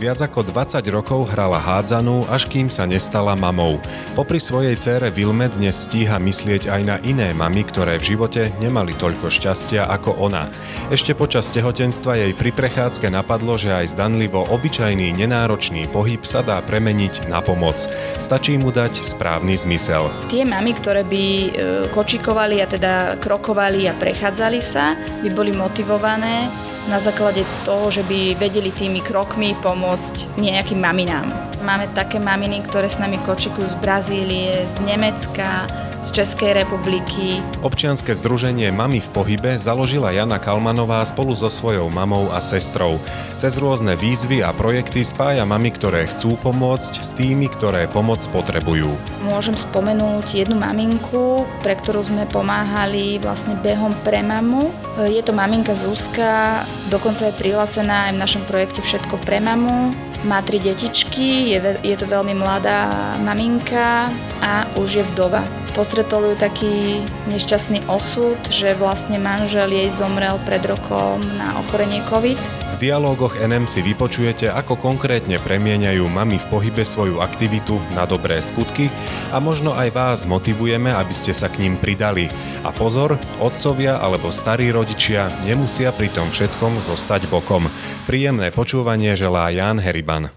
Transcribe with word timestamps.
Viac 0.00 0.32
ako 0.32 0.48
20 0.48 0.80
rokov 0.96 1.28
hrala 1.28 1.60
hádzanú, 1.60 2.24
až 2.32 2.48
kým 2.48 2.72
sa 2.72 2.88
nestala 2.88 3.36
mamou. 3.36 3.76
Popri 4.16 4.40
svojej 4.40 4.72
cére 4.80 5.12
Vilme 5.12 5.44
dnes 5.52 5.76
stíha 5.76 6.16
myslieť 6.16 6.72
aj 6.72 6.82
na 6.88 6.96
iné 7.04 7.36
mamy, 7.36 7.60
ktoré 7.68 8.00
v 8.00 8.16
živote 8.16 8.48
nemali 8.64 8.96
toľko 8.96 9.28
šťastia 9.28 9.84
ako 9.92 10.16
ona. 10.16 10.48
Ešte 10.88 11.12
počas 11.12 11.52
tehotenstva 11.52 12.16
jej 12.16 12.32
pri 12.32 12.48
prechádzke 12.48 13.12
napadlo, 13.12 13.60
že 13.60 13.76
aj 13.76 13.92
zdanlivo 13.92 14.40
obyčajný 14.48 15.12
nenáročný 15.12 15.84
pohyb 15.92 16.24
sa 16.24 16.40
dá 16.40 16.64
premeniť 16.64 17.28
na 17.28 17.44
pomoc. 17.44 17.84
Stačí 18.16 18.56
mu 18.56 18.72
dať 18.72 19.04
správny 19.04 19.52
zmysel. 19.52 20.08
Tie 20.32 20.48
mamy, 20.48 20.80
ktoré 20.80 21.04
by 21.04 21.24
e, 21.28 21.48
kočikovali 21.92 22.64
a 22.64 22.66
teda 22.72 23.20
krokovali 23.20 23.84
a 23.84 23.92
prechádzali 23.92 24.64
sa, 24.64 24.96
by 25.20 25.28
boli 25.28 25.52
motivované 25.52 26.48
na 26.90 26.98
základe 26.98 27.46
toho, 27.62 27.86
že 27.94 28.02
by 28.02 28.34
vedeli 28.34 28.74
tými 28.74 28.98
krokmi 28.98 29.54
pomôcť 29.62 30.34
nejakým 30.34 30.82
maminám. 30.82 31.30
Máme 31.62 31.86
také 31.94 32.18
maminy, 32.18 32.66
ktoré 32.66 32.90
s 32.90 32.98
nami 32.98 33.22
kočikujú 33.22 33.70
z 33.70 33.76
Brazílie, 33.78 34.66
z 34.66 34.76
Nemecka, 34.82 35.70
z 36.00 36.08
Českej 36.16 36.56
republiky. 36.56 37.44
Občianske 37.60 38.16
združenie 38.16 38.72
Mami 38.72 39.04
v 39.04 39.08
pohybe 39.12 39.60
založila 39.60 40.08
Jana 40.10 40.40
Kalmanová 40.40 41.04
spolu 41.04 41.36
so 41.36 41.52
svojou 41.52 41.92
mamou 41.92 42.32
a 42.32 42.40
sestrou. 42.40 42.96
Cez 43.36 43.60
rôzne 43.60 43.96
výzvy 43.96 44.40
a 44.40 44.52
projekty 44.56 45.04
spája 45.04 45.44
mami, 45.44 45.72
ktoré 45.76 46.08
chcú 46.08 46.40
pomôcť 46.40 47.04
s 47.04 47.12
tými, 47.12 47.52
ktoré 47.52 47.84
pomoc 47.88 48.24
potrebujú. 48.32 48.88
Môžem 49.28 49.56
spomenúť 49.56 50.40
jednu 50.40 50.56
maminku, 50.56 51.44
pre 51.60 51.76
ktorú 51.76 52.00
sme 52.00 52.24
pomáhali 52.28 53.20
vlastne 53.20 53.56
behom 53.60 53.92
pre 54.00 54.24
mamu. 54.24 54.72
Je 55.04 55.20
to 55.20 55.36
maminka 55.36 55.76
Zuzka, 55.76 56.64
dokonca 56.88 57.28
je 57.28 57.36
prihlásená 57.36 58.08
aj 58.08 58.12
v 58.16 58.22
našom 58.24 58.42
projekte 58.48 58.80
Všetko 58.80 59.20
pre 59.20 59.40
mamu. 59.40 59.92
Má 60.20 60.44
tri 60.44 60.60
detičky, 60.60 61.56
je, 61.56 61.58
je 61.80 61.96
to 61.96 62.04
veľmi 62.04 62.36
mladá 62.36 62.92
maminka 63.24 64.12
a 64.44 64.68
už 64.76 65.00
je 65.00 65.04
vdova. 65.16 65.59
Postretol 65.70 66.36
taký 66.36 67.00
nešťastný 67.30 67.86
osud, 67.88 68.36
že 68.50 68.74
vlastne 68.76 69.16
manžel 69.16 69.70
jej 69.70 69.88
zomrel 69.88 70.36
pred 70.42 70.60
rokom 70.66 71.22
na 71.38 71.56
ochorenie 71.62 72.02
COVID. 72.10 72.36
V 72.74 72.76
dialógoch 72.82 73.38
NM 73.38 73.64
si 73.64 73.80
vypočujete, 73.80 74.50
ako 74.50 74.76
konkrétne 74.76 75.38
premieňajú 75.40 76.04
mami 76.10 76.42
v 76.42 76.48
pohybe 76.50 76.82
svoju 76.82 77.22
aktivitu 77.22 77.78
na 77.94 78.04
dobré 78.04 78.42
skutky 78.42 78.90
a 79.30 79.38
možno 79.38 79.72
aj 79.72 79.88
vás 79.94 80.18
motivujeme, 80.26 80.90
aby 80.90 81.14
ste 81.14 81.30
sa 81.30 81.46
k 81.46 81.62
ním 81.64 81.78
pridali. 81.78 82.26
A 82.66 82.74
pozor, 82.74 83.16
otcovia 83.40 83.96
alebo 84.02 84.28
starí 84.34 84.74
rodičia 84.74 85.32
nemusia 85.46 85.94
pri 85.94 86.10
tom 86.12 86.28
všetkom 86.28 86.82
zostať 86.82 87.30
bokom. 87.30 87.70
Príjemné 88.04 88.50
počúvanie 88.52 89.16
želá 89.16 89.48
Jan 89.54 89.78
Heriban. 89.80 90.28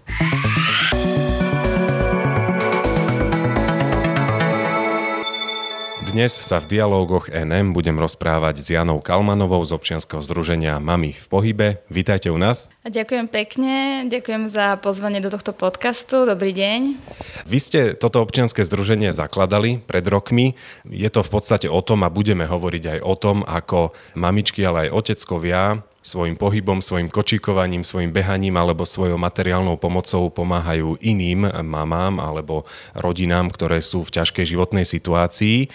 Dnes 6.14 6.30
sa 6.30 6.62
v 6.62 6.78
dialógoch 6.78 7.26
NM 7.26 7.74
budem 7.74 7.98
rozprávať 7.98 8.62
s 8.62 8.70
Janou 8.70 9.02
Kalmanovou 9.02 9.66
z 9.66 9.74
občianskeho 9.74 10.22
združenia 10.22 10.78
Mami 10.78 11.18
v 11.18 11.26
pohybe. 11.26 11.82
Vítajte 11.90 12.30
u 12.30 12.38
nás. 12.38 12.70
Ďakujem 12.86 13.26
pekne, 13.26 14.06
ďakujem 14.06 14.46
za 14.46 14.78
pozvanie 14.78 15.18
do 15.18 15.34
tohto 15.34 15.50
podcastu. 15.50 16.22
Dobrý 16.22 16.54
deň. 16.54 17.02
Vy 17.50 17.58
ste 17.58 17.80
toto 17.98 18.22
občianske 18.22 18.62
združenie 18.62 19.10
zakladali 19.10 19.82
pred 19.82 20.06
rokmi. 20.06 20.54
Je 20.86 21.10
to 21.10 21.26
v 21.26 21.34
podstate 21.34 21.66
o 21.66 21.82
tom 21.82 22.06
a 22.06 22.14
budeme 22.14 22.46
hovoriť 22.46 22.94
aj 22.94 22.98
o 23.02 23.14
tom, 23.18 23.42
ako 23.42 23.90
mamičky, 24.14 24.62
ale 24.62 24.86
aj 24.86 24.94
oteckovia 24.94 25.82
svojim 26.04 26.36
pohybom, 26.36 26.84
svojim 26.84 27.08
kočíkovaním, 27.08 27.80
svojim 27.80 28.12
behaním 28.12 28.60
alebo 28.60 28.84
svojou 28.84 29.16
materiálnou 29.16 29.80
pomocou 29.80 30.28
pomáhajú 30.28 31.00
iným 31.00 31.48
mamám 31.64 32.20
alebo 32.20 32.68
rodinám, 32.92 33.48
ktoré 33.48 33.80
sú 33.80 34.04
v 34.04 34.20
ťažkej 34.20 34.44
životnej 34.52 34.84
situácii. 34.84 35.72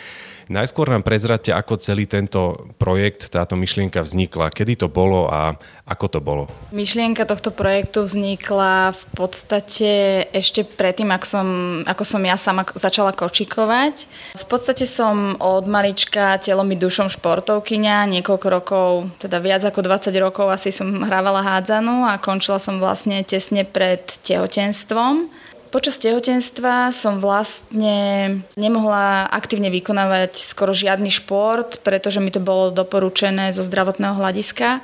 Najskôr 0.49 0.89
nám 0.89 1.05
prezradte, 1.05 1.53
ako 1.53 1.77
celý 1.77 2.09
tento 2.09 2.73
projekt, 2.81 3.29
táto 3.29 3.53
myšlienka 3.53 4.01
vznikla, 4.01 4.49
kedy 4.49 4.81
to 4.81 4.87
bolo 4.89 5.29
a 5.29 5.53
ako 5.85 6.05
to 6.09 6.19
bolo? 6.25 6.43
Myšlienka 6.73 7.29
tohto 7.29 7.53
projektu 7.53 8.01
vznikla 8.01 8.97
v 8.97 9.03
podstate 9.13 9.91
ešte 10.33 10.65
predtým, 10.65 11.13
ako 11.13 11.25
som, 11.29 11.47
ako 11.85 12.01
som 12.01 12.21
ja 12.25 12.33
sama 12.33 12.65
začala 12.65 13.13
kočikovať. 13.13 14.09
V 14.41 14.45
podstate 14.49 14.89
som 14.89 15.37
od 15.37 15.69
malička 15.69 16.41
telom 16.41 16.73
i 16.73 16.77
dušom 16.81 17.13
športovkyňa, 17.13 18.09
niekoľko 18.17 18.47
rokov, 18.49 18.89
teda 19.21 19.37
viac 19.37 19.61
ako 19.61 19.85
20 19.85 20.17
rokov 20.17 20.49
asi 20.49 20.73
som 20.73 20.89
hrávala 21.05 21.45
hádzanú 21.45 22.09
a 22.09 22.17
končila 22.17 22.57
som 22.57 22.81
vlastne 22.81 23.21
tesne 23.21 23.69
pred 23.69 24.01
tehotenstvom. 24.25 25.29
Počas 25.69 26.02
tehotenstva 26.02 26.90
som 26.90 27.22
vlastne 27.22 28.41
nemohla 28.57 29.30
aktívne 29.30 29.69
vykonávať 29.69 30.41
skoro 30.41 30.74
žiadny 30.74 31.13
šport, 31.13 31.78
pretože 31.85 32.18
mi 32.18 32.34
to 32.34 32.41
bolo 32.41 32.74
doporučené 32.74 33.53
zo 33.53 33.62
zdravotného 33.62 34.18
hľadiska. 34.18 34.81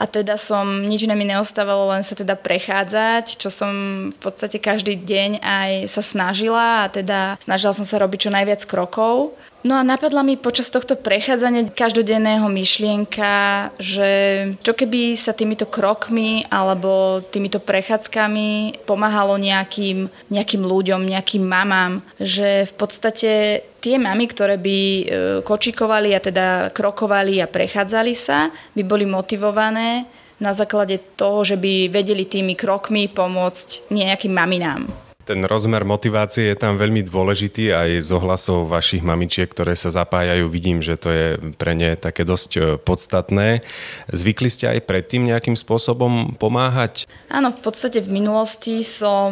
A 0.00 0.08
teda 0.08 0.40
som, 0.40 0.64
nič 0.80 1.04
mi 1.04 1.28
neostávalo, 1.28 1.92
len 1.92 2.00
sa 2.00 2.16
teda 2.16 2.32
prechádzať, 2.32 3.36
čo 3.36 3.52
som 3.52 3.72
v 4.08 4.18
podstate 4.18 4.56
každý 4.56 4.96
deň 4.96 5.44
aj 5.44 5.70
sa 5.92 6.00
snažila 6.00 6.88
a 6.88 6.90
teda 6.90 7.36
snažila 7.44 7.76
som 7.76 7.84
sa 7.84 8.00
robiť 8.00 8.18
čo 8.24 8.30
najviac 8.32 8.64
krokov. 8.64 9.36
No 9.60 9.76
a 9.76 9.84
napadla 9.84 10.24
mi 10.24 10.40
počas 10.40 10.72
tohto 10.72 10.96
prechádzania 10.96 11.68
každodenného 11.68 12.48
myšlienka, 12.48 13.68
že 13.76 14.08
čo 14.64 14.72
keby 14.72 15.20
sa 15.20 15.36
týmito 15.36 15.68
krokmi 15.68 16.48
alebo 16.48 17.20
týmito 17.28 17.60
prechádzkami 17.60 18.80
pomáhalo 18.88 19.36
nejakým, 19.36 20.08
nejakým 20.32 20.64
ľuďom, 20.64 21.04
nejakým 21.04 21.44
mamám, 21.44 22.00
že 22.16 22.72
v 22.72 22.74
podstate 22.80 23.32
tie 23.80 23.96
mamy, 23.96 24.28
ktoré 24.28 24.60
by 24.60 24.78
e, 24.78 25.02
kočikovali 25.42 26.12
a 26.12 26.20
teda 26.20 26.46
krokovali 26.70 27.40
a 27.40 27.50
prechádzali 27.50 28.12
sa, 28.12 28.52
by 28.76 28.82
boli 28.84 29.08
motivované 29.08 30.04
na 30.40 30.52
základe 30.52 31.00
toho, 31.16 31.44
že 31.44 31.56
by 31.56 31.88
vedeli 31.92 32.24
tými 32.24 32.56
krokmi 32.56 33.08
pomôcť 33.08 33.92
nejakým 33.92 34.32
maminám. 34.32 35.09
Ten 35.30 35.46
rozmer 35.46 35.86
motivácie 35.86 36.50
je 36.50 36.58
tam 36.58 36.74
veľmi 36.74 37.06
dôležitý 37.06 37.70
aj 37.70 38.02
z 38.02 38.10
ohlasov 38.18 38.66
vašich 38.66 38.98
mamičiek, 38.98 39.46
ktoré 39.46 39.78
sa 39.78 39.94
zapájajú. 39.94 40.50
Vidím, 40.50 40.82
že 40.82 40.98
to 40.98 41.14
je 41.14 41.38
pre 41.54 41.78
ne 41.78 41.94
také 41.94 42.26
dosť 42.26 42.50
e, 42.58 42.60
podstatné. 42.82 43.62
Zvykli 44.10 44.50
ste 44.50 44.74
aj 44.74 44.90
predtým 44.90 45.22
nejakým 45.30 45.54
spôsobom 45.54 46.34
pomáhať? 46.34 47.06
Áno, 47.30 47.54
v 47.54 47.62
podstate 47.62 48.02
v 48.02 48.10
minulosti 48.10 48.82
som 48.82 49.30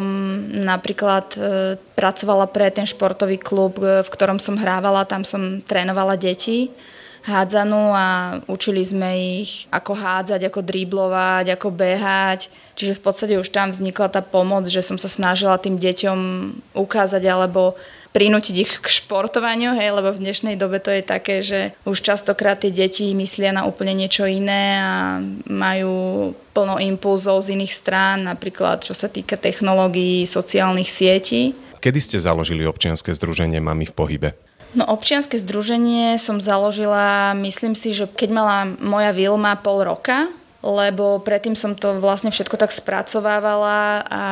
napríklad 0.55 1.35
e, 1.35 1.75
pracovala 1.99 2.47
pre 2.47 2.71
ten 2.71 2.87
športový 2.87 3.35
klub, 3.35 3.75
e, 3.83 3.99
v 3.99 4.07
ktorom 4.07 4.39
som 4.39 4.55
hrávala, 4.55 5.03
tam 5.03 5.27
som 5.27 5.59
trénovala 5.67 6.15
deti 6.15 6.71
hádzanú 7.23 7.91
a 7.91 8.39
učili 8.47 8.83
sme 8.83 9.41
ich, 9.43 9.67
ako 9.71 9.91
hádzať, 9.95 10.47
ako 10.47 10.59
driblovať, 10.63 11.55
ako 11.55 11.67
behať. 11.73 12.47
Čiže 12.79 12.95
v 12.95 13.03
podstate 13.03 13.35
už 13.35 13.51
tam 13.51 13.75
vznikla 13.75 14.07
tá 14.07 14.21
pomoc, 14.23 14.67
že 14.71 14.79
som 14.79 14.95
sa 14.95 15.11
snažila 15.11 15.59
tým 15.59 15.75
deťom 15.75 16.19
ukázať 16.75 17.23
alebo 17.27 17.75
prinútiť 18.09 18.55
ich 18.57 18.73
k 18.81 18.87
športovaniu, 18.89 19.77
hej, 19.77 19.93
lebo 19.93 20.09
v 20.09 20.23
dnešnej 20.25 20.57
dobe 20.57 20.81
to 20.81 20.89
je 20.89 21.03
také, 21.05 21.45
že 21.45 21.77
už 21.85 22.01
častokrát 22.01 22.57
tie 22.57 22.73
deti 22.73 23.13
myslia 23.13 23.53
na 23.53 23.69
úplne 23.69 23.93
niečo 23.93 24.25
iné 24.25 24.81
a 24.81 25.21
majú 25.45 26.33
plno 26.57 26.81
impulzov 26.81 27.45
z 27.45 27.53
iných 27.53 27.73
strán, 27.73 28.25
napríklad 28.25 28.81
čo 28.81 28.97
sa 28.97 29.05
týka 29.05 29.37
technológií, 29.37 30.25
sociálnych 30.25 30.89
sietí. 30.89 31.53
Kedy 31.79 31.99
ste 32.01 32.17
založili 32.17 32.65
občianske 32.65 33.13
združenie 33.13 33.61
Mami 33.61 33.87
v 33.87 33.93
pohybe? 33.93 34.29
No 34.77 34.85
občianske 34.85 35.33
združenie 35.33 36.21
som 36.21 36.37
založila, 36.37 37.33
myslím 37.41 37.73
si, 37.73 37.89
že 37.89 38.05
keď 38.05 38.29
mala 38.29 38.57
moja 38.77 39.09
Vilma 39.09 39.57
pol 39.57 39.81
roka, 39.81 40.29
lebo 40.61 41.17
predtým 41.23 41.57
som 41.57 41.73
to 41.73 41.97
vlastne 41.97 42.29
všetko 42.29 42.53
tak 42.59 42.69
spracovávala 42.69 44.05
a 44.05 44.23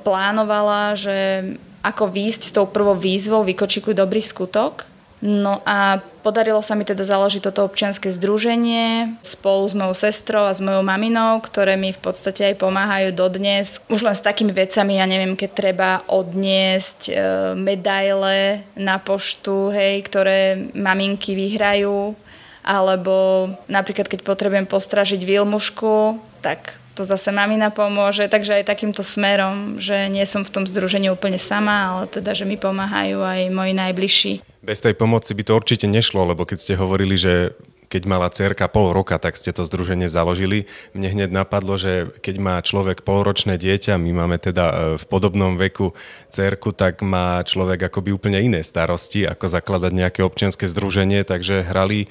plánovala, 0.00 0.96
že 0.96 1.52
ako 1.84 2.08
výjsť 2.08 2.42
s 2.50 2.54
tou 2.54 2.66
prvou 2.66 2.96
výzvou 2.96 3.44
Vykočikuj 3.44 3.92
dobrý 3.92 4.22
skutok. 4.24 4.88
No 5.24 5.64
a 5.64 6.04
podarilo 6.20 6.60
sa 6.60 6.76
mi 6.76 6.84
teda 6.84 7.00
založiť 7.00 7.48
toto 7.48 7.64
občianske 7.64 8.12
združenie 8.12 9.16
spolu 9.24 9.64
s 9.64 9.72
mojou 9.72 9.96
sestrou 9.96 10.44
a 10.44 10.52
s 10.52 10.60
mojou 10.60 10.84
maminou, 10.84 11.40
ktoré 11.40 11.80
mi 11.80 11.96
v 11.96 12.00
podstate 12.00 12.52
aj 12.52 12.60
pomáhajú 12.60 13.16
dodnes. 13.16 13.80
Už 13.88 14.04
len 14.04 14.12
s 14.12 14.20
takými 14.20 14.52
vecami, 14.52 15.00
ja 15.00 15.08
neviem, 15.08 15.32
keď 15.32 15.50
treba 15.56 15.90
odniesť 16.04 17.00
e, 17.08 17.12
medaile 17.56 18.68
na 18.76 19.00
poštu, 19.00 19.72
hej, 19.72 20.04
ktoré 20.04 20.68
maminky 20.76 21.32
vyhrajú, 21.32 22.12
alebo 22.60 23.48
napríklad 23.72 24.12
keď 24.12 24.20
potrebujem 24.20 24.68
postražiť 24.68 25.22
vilmušku, 25.24 26.20
tak 26.44 26.76
to 26.96 27.04
zase 27.04 27.28
mamina 27.28 27.68
pomôže, 27.68 28.24
takže 28.24 28.56
aj 28.56 28.72
takýmto 28.72 29.04
smerom, 29.04 29.76
že 29.76 30.08
nie 30.08 30.24
som 30.24 30.42
v 30.42 30.52
tom 30.52 30.64
združení 30.64 31.12
úplne 31.12 31.36
sama, 31.36 31.92
ale 31.92 32.02
teda, 32.08 32.32
že 32.32 32.48
mi 32.48 32.56
pomáhajú 32.56 33.20
aj 33.20 33.40
moji 33.52 33.72
najbližší. 33.76 34.34
Bez 34.66 34.82
tej 34.82 34.98
pomoci 34.98 35.30
by 35.30 35.46
to 35.46 35.54
určite 35.54 35.86
nešlo, 35.86 36.26
lebo 36.26 36.42
keď 36.42 36.58
ste 36.58 36.74
hovorili, 36.74 37.14
že 37.14 37.54
keď 37.86 38.02
mala 38.02 38.26
cerka 38.34 38.66
pol 38.66 38.90
roka, 38.90 39.14
tak 39.14 39.38
ste 39.38 39.54
to 39.54 39.62
združenie 39.62 40.10
založili. 40.10 40.66
Mne 40.90 41.14
hneď 41.14 41.30
napadlo, 41.30 41.78
že 41.78 42.10
keď 42.18 42.36
má 42.42 42.54
človek 42.58 43.06
polročné 43.06 43.62
dieťa, 43.62 43.94
my 43.94 44.10
máme 44.10 44.42
teda 44.42 44.64
e, 44.66 44.74
v 44.98 45.04
podobnom 45.06 45.54
veku 45.54 45.94
cerku, 46.34 46.74
tak 46.74 46.98
má 47.06 47.38
človek 47.46 47.86
akoby 47.86 48.10
úplne 48.10 48.42
iné 48.42 48.66
starosti, 48.66 49.22
ako 49.22 49.46
zakladať 49.46 49.92
nejaké 49.94 50.20
občianske 50.26 50.66
združenie, 50.66 51.22
takže 51.22 51.62
hrali 51.62 52.04
e, 52.04 52.08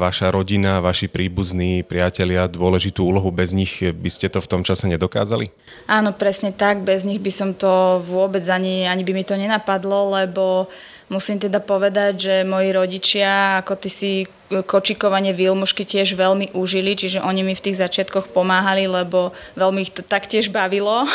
vaša 0.00 0.32
rodina, 0.32 0.80
vaši 0.80 1.12
príbuzní, 1.12 1.84
priatelia 1.84 2.48
dôležitú 2.48 3.04
úlohu. 3.04 3.28
Bez 3.28 3.52
nich 3.52 3.84
by 3.84 4.08
ste 4.08 4.32
to 4.32 4.40
v 4.40 4.48
tom 4.48 4.64
čase 4.64 4.88
nedokázali? 4.88 5.52
Áno, 5.92 6.16
presne 6.16 6.56
tak. 6.56 6.80
Bez 6.80 7.04
nich 7.04 7.20
by 7.20 7.32
som 7.32 7.52
to 7.52 8.00
vôbec 8.00 8.42
ani, 8.48 8.88
ani 8.88 9.04
by 9.04 9.12
mi 9.12 9.28
to 9.28 9.36
nenapadlo, 9.36 10.16
lebo 10.16 10.72
Musím 11.06 11.38
teda 11.38 11.62
povedať, 11.62 12.12
že 12.18 12.34
moji 12.42 12.74
rodičia, 12.74 13.62
ako 13.62 13.72
ty 13.78 13.86
si 13.86 14.12
kočikovanie 14.50 15.30
výlmušky 15.30 15.86
tiež 15.86 16.18
veľmi 16.18 16.50
užili, 16.50 16.98
čiže 16.98 17.22
oni 17.22 17.46
mi 17.46 17.54
v 17.54 17.64
tých 17.70 17.78
začiatkoch 17.78 18.34
pomáhali, 18.34 18.90
lebo 18.90 19.30
veľmi 19.54 19.86
ich 19.86 19.94
to 19.94 20.02
taktiež 20.02 20.50
bavilo. 20.50 21.06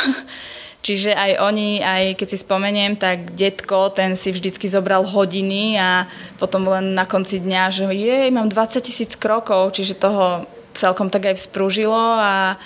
Čiže 0.82 1.14
aj 1.14 1.46
oni, 1.46 1.78
aj 1.78 2.18
keď 2.18 2.28
si 2.34 2.38
spomeniem, 2.42 2.98
tak 2.98 3.38
detko, 3.38 3.94
ten 3.94 4.18
si 4.18 4.34
vždycky 4.34 4.66
zobral 4.66 5.06
hodiny 5.06 5.78
a 5.78 6.10
potom 6.42 6.66
len 6.66 6.98
na 6.98 7.06
konci 7.06 7.38
dňa, 7.38 7.64
že 7.70 7.86
jej, 7.94 8.34
mám 8.34 8.50
20 8.50 8.82
tisíc 8.82 9.14
krokov, 9.14 9.78
čiže 9.78 10.02
toho 10.02 10.50
celkom 10.74 11.14
tak 11.14 11.30
aj 11.30 11.38
vzprúžilo 11.38 12.18
a 12.18 12.58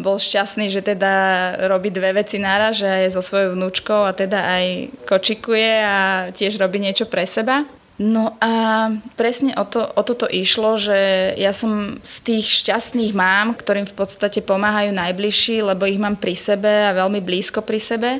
bol 0.00 0.16
šťastný, 0.16 0.72
že 0.72 0.80
teda 0.80 1.12
robí 1.68 1.92
dve 1.92 2.16
veci 2.16 2.40
naraz, 2.40 2.80
že 2.80 2.88
aj 2.88 3.14
so 3.14 3.22
svojou 3.22 3.54
vnúčkou 3.54 4.08
a 4.08 4.16
teda 4.16 4.40
aj 4.40 4.64
kočikuje 5.04 5.72
a 5.84 5.98
tiež 6.32 6.56
robí 6.56 6.80
niečo 6.80 7.04
pre 7.04 7.28
seba. 7.28 7.68
No 8.00 8.32
a 8.40 8.88
presne 9.12 9.52
o, 9.60 9.68
to, 9.68 9.84
o 9.84 10.00
toto 10.00 10.24
išlo, 10.24 10.80
že 10.80 10.96
ja 11.36 11.52
som 11.52 12.00
z 12.00 12.16
tých 12.24 12.64
šťastných 12.64 13.12
mám, 13.12 13.52
ktorým 13.52 13.84
v 13.84 13.92
podstate 13.92 14.40
pomáhajú 14.40 14.96
najbližší, 14.96 15.60
lebo 15.60 15.84
ich 15.84 16.00
mám 16.00 16.16
pri 16.16 16.32
sebe 16.32 16.88
a 16.88 16.96
veľmi 16.96 17.20
blízko 17.20 17.60
pri 17.60 17.76
sebe. 17.76 18.10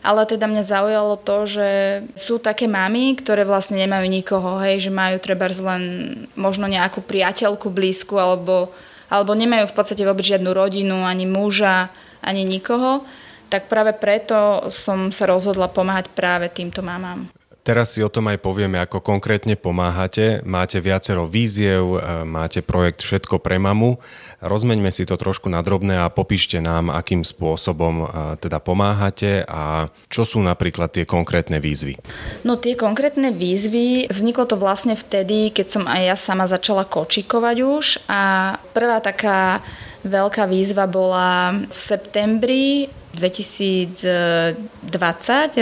Ale 0.00 0.24
teda 0.24 0.48
mňa 0.48 0.64
zaujalo 0.64 1.20
to, 1.20 1.44
že 1.44 1.68
sú 2.16 2.40
také 2.40 2.64
mamy, 2.64 3.14
ktoré 3.20 3.44
vlastne 3.44 3.78
nemajú 3.84 4.08
nikoho, 4.08 4.58
hej, 4.64 4.88
že 4.88 4.90
majú 4.90 5.20
treba 5.20 5.46
len 5.46 5.84
možno 6.32 6.64
nejakú 6.64 7.04
priateľku 7.04 7.68
blízku 7.68 8.16
alebo 8.16 8.72
alebo 9.12 9.36
nemajú 9.36 9.68
v 9.68 9.76
podstate 9.76 10.08
vôbec 10.08 10.24
žiadnu 10.24 10.56
rodinu, 10.56 11.04
ani 11.04 11.28
muža, 11.28 11.92
ani 12.24 12.48
nikoho, 12.48 13.04
tak 13.52 13.68
práve 13.68 13.92
preto 13.92 14.72
som 14.72 15.12
sa 15.12 15.28
rozhodla 15.28 15.68
pomáhať 15.68 16.08
práve 16.16 16.48
týmto 16.48 16.80
mamám. 16.80 17.28
Teraz 17.62 17.94
si 17.94 18.02
o 18.02 18.10
tom 18.10 18.26
aj 18.26 18.42
povieme, 18.42 18.74
ako 18.82 18.98
konkrétne 18.98 19.54
pomáhate. 19.54 20.42
Máte 20.42 20.82
viacero 20.82 21.30
víziev, 21.30 21.94
e, 21.94 22.26
máte 22.26 22.58
projekt 22.58 23.06
Všetko 23.06 23.38
pre 23.38 23.62
mamu. 23.62 24.02
Rozmeňme 24.42 24.90
si 24.90 25.06
to 25.06 25.14
trošku 25.14 25.46
na 25.46 25.62
drobné 25.62 25.94
a 26.02 26.10
popíšte 26.10 26.58
nám, 26.58 26.90
akým 26.90 27.22
spôsobom 27.22 28.02
e, 28.02 28.06
teda 28.42 28.58
pomáhate 28.58 29.46
a 29.46 29.86
čo 30.10 30.26
sú 30.26 30.42
napríklad 30.42 30.90
tie 30.90 31.06
konkrétne 31.06 31.62
výzvy. 31.62 32.02
No 32.42 32.58
tie 32.58 32.74
konkrétne 32.74 33.30
výzvy, 33.30 34.10
vzniklo 34.10 34.50
to 34.50 34.58
vlastne 34.58 34.98
vtedy, 34.98 35.54
keď 35.54 35.66
som 35.70 35.84
aj 35.86 36.02
ja 36.02 36.16
sama 36.18 36.50
začala 36.50 36.82
kočikovať 36.82 37.56
už 37.62 38.10
a 38.10 38.54
prvá 38.74 38.98
taká 38.98 39.62
veľká 40.02 40.50
výzva 40.50 40.90
bola 40.90 41.54
v 41.54 41.78
septembri 41.78 42.90
2020, 43.14 44.50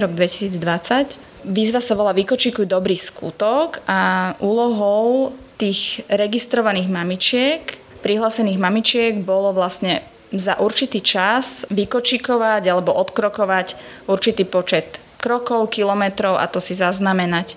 rok 0.00 0.12
2020 0.16 1.28
Výzva 1.40 1.80
sa 1.80 1.96
volá 1.96 2.12
Vykočíkuj 2.12 2.68
dobrý 2.68 3.00
skutok 3.00 3.80
a 3.88 4.32
úlohou 4.44 5.32
tých 5.56 6.04
registrovaných 6.08 6.88
mamičiek, 6.92 7.60
prihlásených 8.04 8.60
mamičiek 8.60 9.12
bolo 9.24 9.52
vlastne 9.56 10.04
za 10.32 10.60
určitý 10.60 11.00
čas 11.00 11.64
vykočikovať 11.72 12.62
alebo 12.68 12.92
odkrokovať 12.92 13.74
určitý 14.06 14.44
počet 14.44 15.00
krokov, 15.20 15.72
kilometrov 15.72 16.36
a 16.36 16.48
to 16.48 16.60
si 16.60 16.76
zaznamenať. 16.76 17.56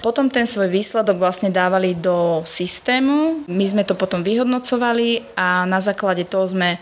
Potom 0.00 0.30
ten 0.30 0.46
svoj 0.46 0.70
výsledok 0.70 1.18
vlastne 1.18 1.50
dávali 1.50 1.98
do 1.98 2.46
systému, 2.46 3.42
my 3.50 3.64
sme 3.66 3.82
to 3.82 3.98
potom 3.98 4.22
vyhodnocovali 4.22 5.34
a 5.34 5.66
na 5.66 5.82
základe 5.82 6.22
toho 6.22 6.46
sme 6.46 6.78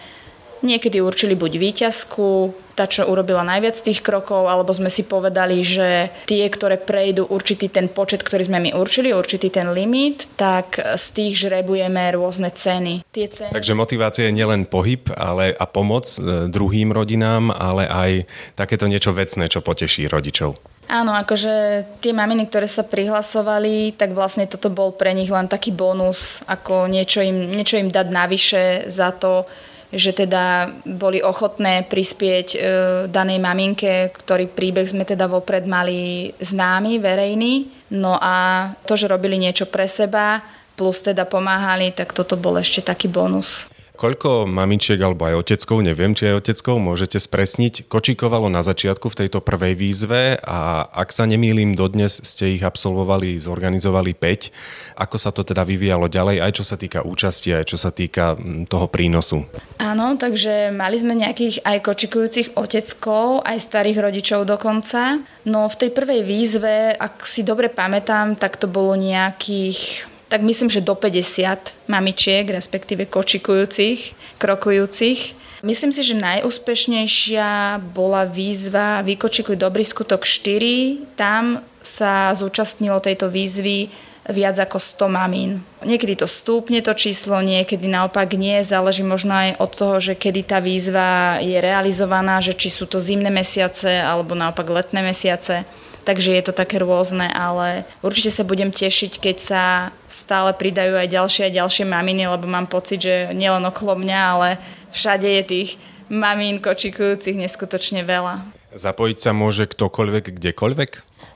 Niekedy 0.65 1.05
určili 1.05 1.37
buď 1.37 1.53
výťazku, 1.61 2.29
tá, 2.73 2.89
čo 2.89 3.05
urobila 3.05 3.45
najviac 3.45 3.77
tých 3.79 4.01
krokov, 4.01 4.49
alebo 4.49 4.73
sme 4.73 4.89
si 4.89 5.05
povedali, 5.05 5.61
že 5.61 6.09
tie, 6.25 6.43
ktoré 6.49 6.81
prejdú 6.81 7.29
určitý 7.29 7.69
ten 7.69 7.93
počet, 7.93 8.25
ktorý 8.25 8.49
sme 8.49 8.59
my 8.65 8.71
určili, 8.73 9.13
určitý 9.13 9.53
ten 9.53 9.71
limit, 9.77 10.27
tak 10.41 10.81
z 10.81 11.07
tých 11.15 11.37
žrebujeme 11.47 12.17
rôzne 12.17 12.49
ceny. 12.49 13.05
Tie 13.13 13.29
ceny... 13.29 13.53
Takže 13.53 13.79
motivácia 13.79 14.27
je 14.27 14.35
nielen 14.35 14.65
pohyb 14.65 15.05
ale 15.15 15.53
a 15.53 15.65
pomoc 15.69 16.09
e, 16.17 16.49
druhým 16.49 16.91
rodinám, 16.91 17.53
ale 17.55 17.85
aj 17.87 18.11
takéto 18.59 18.89
niečo 18.89 19.13
vecné, 19.15 19.47
čo 19.47 19.61
poteší 19.61 20.09
rodičov. 20.11 20.59
Áno, 20.85 21.17
akože 21.17 21.87
tie 22.05 22.13
maminy, 22.13 22.45
ktoré 22.49 22.69
sa 22.69 22.85
prihlasovali, 22.85 23.97
tak 23.97 24.13
vlastne 24.13 24.45
toto 24.45 24.69
bol 24.69 24.93
pre 24.93 25.17
nich 25.17 25.33
len 25.33 25.49
taký 25.49 25.73
bonus, 25.73 26.45
ako 26.45 26.91
niečo 26.93 27.25
im, 27.25 27.57
niečo 27.57 27.81
im 27.81 27.89
dať 27.89 28.07
navyše 28.13 28.63
za 28.93 29.17
to, 29.17 29.49
že 29.95 30.11
teda 30.11 30.75
boli 30.85 31.23
ochotné 31.23 31.87
prispieť 31.87 32.47
e, 32.55 32.59
danej 33.07 33.39
maminke, 33.39 34.11
ktorý 34.11 34.51
príbeh 34.51 34.87
sme 34.91 35.07
teda 35.07 35.31
vopred 35.31 35.65
mali 35.65 36.35
známy, 36.43 36.99
verejný. 36.99 37.71
No 37.95 38.19
a 38.19 38.69
to, 38.85 38.99
že 38.99 39.07
robili 39.07 39.39
niečo 39.39 39.71
pre 39.71 39.87
seba, 39.87 40.43
plus 40.75 41.03
teda 41.07 41.23
pomáhali, 41.25 41.95
tak 41.95 42.11
toto 42.11 42.35
bol 42.35 42.59
ešte 42.59 42.83
taký 42.83 43.07
bonus. 43.07 43.71
Koľko 43.95 44.51
mamičiek 44.51 44.99
alebo 44.99 45.31
aj 45.31 45.47
oteckov, 45.47 45.79
neviem, 45.87 46.19
či 46.19 46.27
aj 46.27 46.43
oteckov, 46.43 46.83
môžete 46.83 47.23
spresniť, 47.23 47.87
kočikovalo 47.87 48.51
na 48.51 48.59
začiatku 48.59 49.07
v 49.07 49.19
tejto 49.23 49.39
prvej 49.39 49.79
výzve 49.79 50.35
a 50.43 50.83
ak 50.91 51.15
sa 51.15 51.31
nemýlim, 51.31 51.79
dodnes 51.79 52.19
ste 52.27 52.59
ich 52.59 52.67
absolvovali, 52.67 53.39
zorganizovali 53.39 54.19
5. 54.19 54.99
Ako 54.99 55.15
sa 55.15 55.31
to 55.31 55.47
teda 55.47 55.63
vyvíjalo 55.63 56.11
ďalej, 56.11 56.43
aj 56.43 56.53
čo 56.59 56.65
sa 56.67 56.75
týka 56.75 57.07
účasti, 57.07 57.55
aj 57.55 57.71
čo 57.71 57.79
sa 57.79 57.95
týka 57.95 58.35
mm, 58.35 58.67
toho 58.67 58.91
prínosu? 58.91 59.47
Áno, 59.79 60.19
takže 60.19 60.75
mali 60.75 60.99
sme 60.99 61.15
nejakých 61.15 61.63
aj 61.63 61.79
kočikujúcich 61.87 62.49
oteckov, 62.59 63.47
aj 63.47 63.63
starých 63.63 64.11
rodičov 64.11 64.43
dokonca. 64.43 65.23
No 65.47 65.71
v 65.71 65.79
tej 65.79 65.95
prvej 65.95 66.27
výzve, 66.27 66.99
ak 66.99 67.23
si 67.23 67.47
dobre 67.47 67.71
pamätám, 67.71 68.35
tak 68.35 68.59
to 68.59 68.67
bolo 68.67 68.99
nejakých 68.99 70.11
tak 70.35 70.43
myslím, 70.43 70.67
že 70.67 70.83
do 70.83 70.99
50 70.99 71.87
mamičiek, 71.87 72.43
respektíve 72.51 73.07
kočikujúcich, 73.07 74.19
krokujúcich. 74.43 75.39
Myslím 75.63 75.95
si, 75.95 76.03
že 76.03 76.19
najúspešnejšia 76.19 77.79
bola 77.95 78.27
výzva 78.27 79.07
Vykočikuj 79.07 79.55
dobrý 79.55 79.87
skutok 79.87 80.27
4. 80.27 81.15
Tam 81.15 81.63
sa 81.87 82.35
zúčastnilo 82.35 82.99
tejto 82.99 83.31
výzvy 83.31 83.95
viac 84.27 84.59
ako 84.59 84.83
100 84.83 85.07
mamín. 85.07 85.63
Niekedy 85.87 86.19
to 86.19 86.27
stúpne 86.27 86.83
to 86.83 86.99
číslo, 86.99 87.39
niekedy 87.39 87.87
naopak 87.87 88.35
nie, 88.35 88.59
záleží 88.67 89.07
možno 89.07 89.39
aj 89.39 89.63
od 89.63 89.71
toho, 89.71 89.97
že 90.03 90.19
kedy 90.19 90.51
tá 90.51 90.59
výzva 90.59 91.39
je 91.39 91.63
realizovaná, 91.63 92.43
že 92.43 92.59
či 92.59 92.75
sú 92.75 92.91
to 92.91 92.99
zimné 92.99 93.31
mesiace 93.31 94.03
alebo 94.03 94.35
naopak 94.35 94.67
letné 94.67 94.99
mesiace 94.99 95.63
takže 96.05 96.37
je 96.37 96.45
to 96.45 96.53
také 96.53 96.79
rôzne, 96.79 97.27
ale 97.33 97.89
určite 98.05 98.31
sa 98.31 98.45
budem 98.45 98.71
tešiť, 98.71 99.19
keď 99.19 99.37
sa 99.41 99.65
stále 100.13 100.53
pridajú 100.53 100.95
aj 100.95 101.09
ďalšie 101.09 101.43
a 101.49 101.57
ďalšie 101.65 101.89
maminy, 101.89 102.29
lebo 102.29 102.45
mám 102.45 102.69
pocit, 102.69 103.03
že 103.03 103.33
nielen 103.33 103.65
okolo 103.65 103.97
mňa, 103.99 104.21
ale 104.37 104.49
všade 104.93 105.27
je 105.27 105.43
tých 105.43 105.71
mamín 106.13 106.61
kočikujúcich 106.61 107.41
neskutočne 107.41 108.05
veľa. 108.05 108.45
Zapojiť 108.75 109.19
sa 109.19 109.31
môže 109.33 109.65
ktokoľvek, 109.71 110.25
kdekoľvek? 110.39 110.91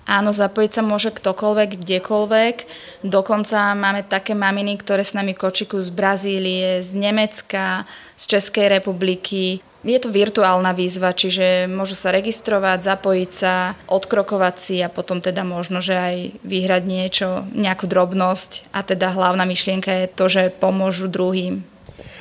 Áno, 0.09 0.33
zapojiť 0.33 0.73
sa 0.73 0.83
môže 0.83 1.13
ktokoľvek, 1.13 1.85
kdekoľvek. 1.85 2.57
Dokonca 3.05 3.77
máme 3.77 4.09
také 4.09 4.33
maminy, 4.33 4.81
ktoré 4.81 5.05
s 5.05 5.13
nami 5.13 5.37
kočikujú 5.37 5.85
z 5.85 5.93
Brazílie, 5.93 6.81
z 6.81 6.97
Nemecka, 6.97 7.85
z 8.17 8.25
Českej 8.25 8.73
republiky, 8.81 9.61
je 9.87 9.99
to 10.03 10.11
virtuálna 10.11 10.75
výzva, 10.75 11.15
čiže 11.15 11.71
môžu 11.71 11.95
sa 11.95 12.11
registrovať, 12.11 12.83
zapojiť 12.83 13.31
sa, 13.31 13.79
odkrokovať 13.87 14.55
si 14.59 14.77
a 14.83 14.91
potom 14.91 15.23
teda 15.23 15.47
možno, 15.47 15.79
že 15.79 15.95
aj 15.95 16.17
vyhrať 16.43 16.83
niečo, 16.83 17.29
nejakú 17.55 17.87
drobnosť 17.87 18.75
a 18.75 18.83
teda 18.83 19.15
hlavná 19.15 19.47
myšlienka 19.47 19.91
je 20.05 20.07
to, 20.11 20.25
že 20.27 20.43
pomôžu 20.51 21.07
druhým. 21.07 21.63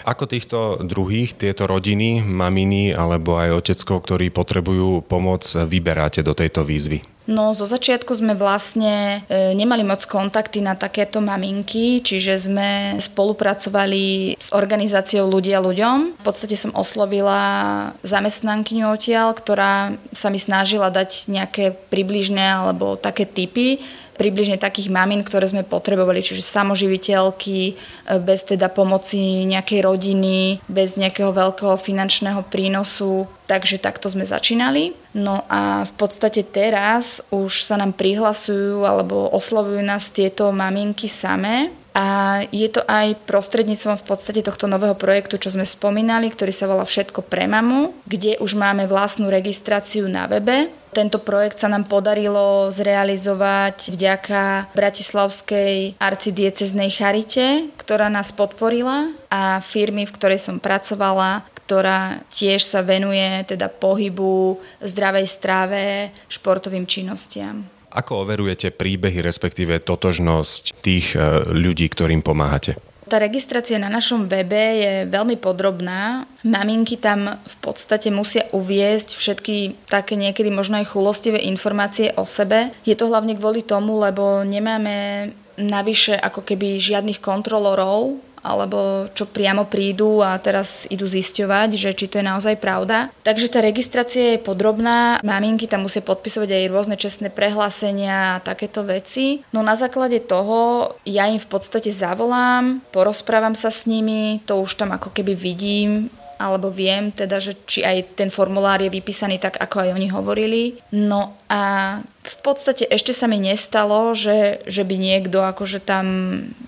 Ako 0.07 0.23
týchto 0.23 0.79
druhých, 0.87 1.35
tieto 1.35 1.67
rodiny, 1.67 2.23
maminy 2.23 2.95
alebo 2.95 3.35
aj 3.35 3.59
otecko, 3.59 3.99
ktorí 3.99 4.31
potrebujú 4.31 5.03
pomoc, 5.03 5.43
vyberáte 5.43 6.23
do 6.23 6.31
tejto 6.31 6.63
výzvy? 6.63 7.16
No 7.27 7.51
zo 7.51 7.67
začiatku 7.67 8.15
sme 8.15 8.39
vlastne 8.39 9.27
e, 9.27 9.51
nemali 9.51 9.83
moc 9.83 9.99
kontakty 10.07 10.63
na 10.63 10.79
takéto 10.79 11.19
maminky, 11.19 11.99
čiže 11.99 12.47
sme 12.47 12.95
spolupracovali 13.03 14.39
s 14.39 14.47
organizáciou 14.55 15.27
Ľudia 15.27 15.59
ľuďom. 15.59 16.15
V 16.17 16.23
podstate 16.23 16.55
som 16.55 16.71
oslovila 16.71 17.91
zamestnankyňu 18.07 18.87
odtiaľ, 18.87 19.35
ktorá 19.35 19.99
sa 20.15 20.31
mi 20.31 20.39
snažila 20.39 20.87
dať 20.87 21.27
nejaké 21.27 21.75
približné 21.91 22.63
alebo 22.63 22.95
také 22.95 23.27
typy, 23.27 23.83
približne 24.17 24.57
takých 24.57 24.89
mamín, 24.89 25.21
ktoré 25.21 25.45
sme 25.45 25.61
potrebovali, 25.61 26.25
čiže 26.25 26.41
samoživiteľky, 26.41 27.59
e, 27.69 27.73
bez 28.17 28.43
teda 28.43 28.73
pomoci 28.73 29.45
nejakej 29.45 29.85
rodiny, 29.85 30.59
bez 30.65 30.97
nejakého 30.97 31.29
veľkého 31.29 31.77
finančného 31.77 32.41
prínosu. 32.49 33.29
Takže 33.47 33.79
takto 33.79 34.11
sme 34.11 34.27
začínali. 34.27 34.91
No 35.15 35.47
a 35.47 35.87
v 35.87 35.93
podstate 35.95 36.43
teraz 36.43 37.23
už 37.31 37.63
sa 37.63 37.79
nám 37.79 37.95
prihlasujú 37.95 38.83
alebo 38.83 39.31
oslovujú 39.31 39.79
nás 39.79 40.11
tieto 40.11 40.51
maminky 40.51 41.07
samé 41.07 41.71
a 41.97 42.05
je 42.53 42.69
to 42.69 42.85
aj 42.85 43.17
prostredníctvom 43.25 43.97
v 43.97 44.05
podstate 44.05 44.45
tohto 44.45 44.69
nového 44.69 44.93
projektu, 44.93 45.41
čo 45.41 45.49
sme 45.49 45.65
spomínali, 45.65 46.29
ktorý 46.29 46.53
sa 46.53 46.69
volá 46.69 46.85
Všetko 46.85 47.25
pre 47.25 47.49
mamu, 47.49 47.89
kde 48.05 48.37
už 48.37 48.53
máme 48.53 48.85
vlastnú 48.85 49.33
registráciu 49.33 50.05
na 50.05 50.29
webe. 50.29 50.69
Tento 50.93 51.17
projekt 51.17 51.57
sa 51.57 51.73
nám 51.73 51.89
podarilo 51.89 52.69
zrealizovať 52.69 53.89
vďaka 53.89 54.69
Bratislavskej 54.77 55.97
arcidieceznej 55.97 56.93
charite, 56.93 57.73
ktorá 57.81 58.13
nás 58.13 58.29
podporila 58.29 59.09
a 59.33 59.57
firmy, 59.65 60.05
v 60.05 60.13
ktorej 60.13 60.37
som 60.37 60.61
pracovala, 60.61 61.49
ktorá 61.65 62.21
tiež 62.29 62.61
sa 62.61 62.85
venuje 62.85 63.41
teda 63.49 63.73
pohybu, 63.73 64.61
zdravej 64.85 65.25
strave, 65.25 66.13
športovým 66.29 66.85
činnostiam. 66.85 67.76
Ako 67.97 68.21
overujete 68.21 68.69
príbehy, 68.69 69.25
respektíve 69.25 69.81
totožnosť 69.81 70.85
tých 70.85 71.17
e, 71.17 71.49
ľudí, 71.49 71.89
ktorým 71.89 72.21
pomáhate? 72.21 72.77
Tá 73.07 73.17
registrácia 73.23 73.79
na 73.79 73.89
našom 73.89 74.27
webe 74.27 74.83
je 74.83 74.93
veľmi 75.07 75.39
podrobná. 75.39 76.27
Maminky 76.43 76.99
tam 76.99 77.39
v 77.39 77.55
podstate 77.63 78.11
musia 78.11 78.45
uviesť 78.51 79.15
všetky 79.15 79.87
také 79.87 80.19
niekedy 80.19 80.51
možno 80.51 80.77
aj 80.77 80.91
chulostivé 80.91 81.39
informácie 81.47 82.11
o 82.19 82.27
sebe. 82.27 82.75
Je 82.83 82.93
to 82.99 83.07
hlavne 83.07 83.33
kvôli 83.39 83.63
tomu, 83.63 83.95
lebo 83.97 84.43
nemáme 84.43 85.31
navyše 85.57 86.19
ako 86.19 86.45
keby 86.45 86.77
žiadnych 86.77 87.23
kontrolorov, 87.23 88.19
alebo 88.41 89.09
čo 89.13 89.25
priamo 89.29 89.67
prídu 89.67 90.21
a 90.21 90.37
teraz 90.37 90.85
idú 90.87 91.05
zisťovať, 91.05 91.69
že 91.75 91.89
či 91.93 92.05
to 92.09 92.19
je 92.21 92.25
naozaj 92.25 92.55
pravda. 92.57 93.09
Takže 93.21 93.51
tá 93.51 93.59
registrácia 93.59 94.35
je 94.35 94.43
podrobná, 94.43 95.19
maminky 95.21 95.65
tam 95.67 95.85
musia 95.85 96.01
podpisovať 96.01 96.49
aj 96.51 96.71
rôzne 96.71 96.95
čestné 96.95 97.29
prehlásenia 97.33 98.37
a 98.37 98.43
takéto 98.43 98.83
veci. 98.87 99.43
No 99.51 99.61
na 99.61 99.75
základe 99.75 100.21
toho 100.23 100.91
ja 101.03 101.27
im 101.27 101.41
v 101.41 101.49
podstate 101.49 101.89
zavolám, 101.93 102.81
porozprávam 102.91 103.53
sa 103.53 103.73
s 103.73 103.85
nimi, 103.89 104.39
to 104.45 104.61
už 104.61 104.79
tam 104.79 104.93
ako 104.93 105.11
keby 105.13 105.33
vidím, 105.33 106.09
alebo 106.37 106.69
viem 106.69 107.09
teda, 107.09 107.41
že 107.41 107.57
či 107.65 107.81
aj 107.81 108.13
ten 108.13 108.29
formulár 108.29 108.77
je 108.79 108.93
vypísaný 108.93 109.41
tak, 109.41 109.57
ako 109.57 109.81
aj 109.81 109.89
oni 109.97 110.07
hovorili. 110.13 110.63
No 110.93 111.33
a 111.49 111.97
v 112.27 112.39
podstate 112.43 112.83
ešte 112.87 113.15
sa 113.15 113.25
mi 113.31 113.39
nestalo, 113.39 114.11
že, 114.11 114.59
že 114.67 114.83
by 114.83 114.95
niekto 114.99 115.41
akože 115.41 115.79
tam 115.79 116.05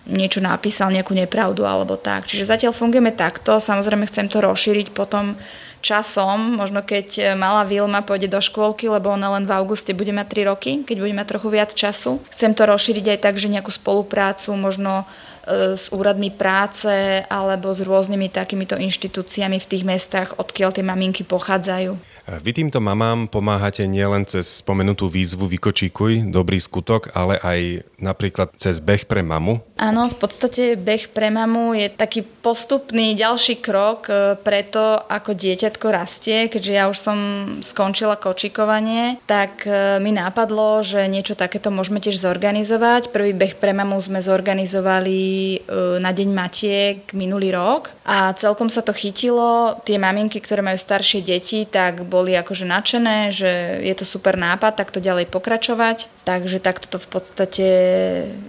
niečo 0.07 0.39
napísal, 0.39 0.89
nejakú 0.95 1.11
nepravdu 1.11 1.67
alebo 1.67 1.99
tak. 1.99 2.31
Čiže 2.31 2.49
zatiaľ 2.49 2.73
fungujeme 2.73 3.11
takto, 3.11 3.59
samozrejme 3.59 4.07
chcem 4.07 4.31
to 4.31 4.39
rozšíriť 4.39 4.95
potom 4.95 5.35
časom, 5.79 6.59
možno 6.59 6.83
keď 6.83 7.39
malá 7.39 7.63
Vilma 7.63 8.03
pôjde 8.03 8.27
do 8.27 8.43
škôlky, 8.43 8.91
lebo 8.91 9.15
ona 9.15 9.31
len 9.39 9.47
v 9.47 9.55
auguste 9.55 9.95
bude 9.95 10.11
mať 10.11 10.43
3 10.43 10.51
roky, 10.51 10.71
keď 10.83 10.97
bude 10.99 11.15
mať 11.15 11.27
trochu 11.35 11.47
viac 11.47 11.71
času. 11.71 12.19
Chcem 12.35 12.51
to 12.51 12.67
rozšíriť 12.67 13.15
aj 13.15 13.19
tak, 13.23 13.35
že 13.39 13.47
nejakú 13.47 13.71
spoluprácu 13.71 14.51
možno 14.59 15.07
E, 15.49 15.73
s 15.73 15.89
úradmi 15.89 16.29
práce 16.29 17.25
alebo 17.25 17.73
s 17.73 17.81
rôznymi 17.81 18.29
takýmito 18.29 18.77
inštitúciami 18.77 19.57
v 19.57 19.69
tých 19.69 19.83
mestách, 19.87 20.37
odkiaľ 20.37 20.77
tie 20.77 20.85
maminky 20.85 21.25
pochádzajú. 21.25 21.97
Vy 22.29 22.53
týmto 22.53 22.77
mamám 22.77 23.25
pomáhate 23.25 23.89
nielen 23.89 24.21
cez 24.29 24.61
spomenutú 24.61 25.09
výzvu 25.09 25.49
Vykočíkuj, 25.49 26.29
dobrý 26.29 26.61
skutok, 26.61 27.09
ale 27.17 27.41
aj 27.41 27.59
napríklad 27.97 28.53
cez 28.53 28.77
beh 28.77 29.09
pre 29.09 29.25
mamu? 29.25 29.57
Áno, 29.81 30.05
v 30.13 30.13
podstate 30.13 30.77
beh 30.77 31.09
pre 31.09 31.33
mamu 31.33 31.73
je 31.73 31.89
taký 31.89 32.21
postupný 32.21 33.17
ďalší 33.17 33.57
krok 33.65 34.13
e, 34.13 34.37
preto, 34.37 35.01
ako 35.09 35.33
dieťatko 35.33 35.87
rastie. 35.89 36.53
Keďže 36.53 36.73
ja 36.77 36.85
už 36.85 36.97
som 37.01 37.17
skončila 37.65 38.13
kočikovanie, 38.13 39.17
tak 39.25 39.65
e, 39.65 39.97
mi 39.97 40.13
nápadlo, 40.13 40.85
že 40.85 41.09
niečo 41.09 41.33
takéto 41.33 41.73
môžeme 41.73 41.97
tiež 41.97 42.21
zorganizovať. 42.21 43.09
Prvý 43.09 43.33
beh 43.33 43.57
pre 43.57 43.73
mamu 43.73 43.97
sme 44.05 44.21
zorganizovali 44.21 45.19
e, 45.19 45.57
na 45.97 46.13
Deň 46.13 46.29
Matiek 46.29 46.99
minulý 47.17 47.57
rok 47.57 47.89
a 48.05 48.37
celkom 48.37 48.69
sa 48.69 48.85
to 48.85 48.93
chytilo. 48.93 49.81
Tie 49.81 49.97
maminky, 49.97 50.37
ktoré 50.37 50.61
majú 50.61 50.77
staršie 50.77 51.25
deti, 51.25 51.65
tak 51.65 52.05
boli 52.05 52.18
boli 52.19 52.35
akože 52.35 52.67
nadšené, 52.67 53.31
že 53.31 53.79
je 53.79 53.95
to 53.95 54.03
super 54.03 54.35
nápad, 54.35 54.75
tak 54.75 54.91
to 54.91 54.99
ďalej 54.99 55.31
pokračovať. 55.31 56.11
Takže 56.27 56.59
takto 56.59 56.91
to 56.91 56.99
v 56.99 57.07
podstate 57.07 57.67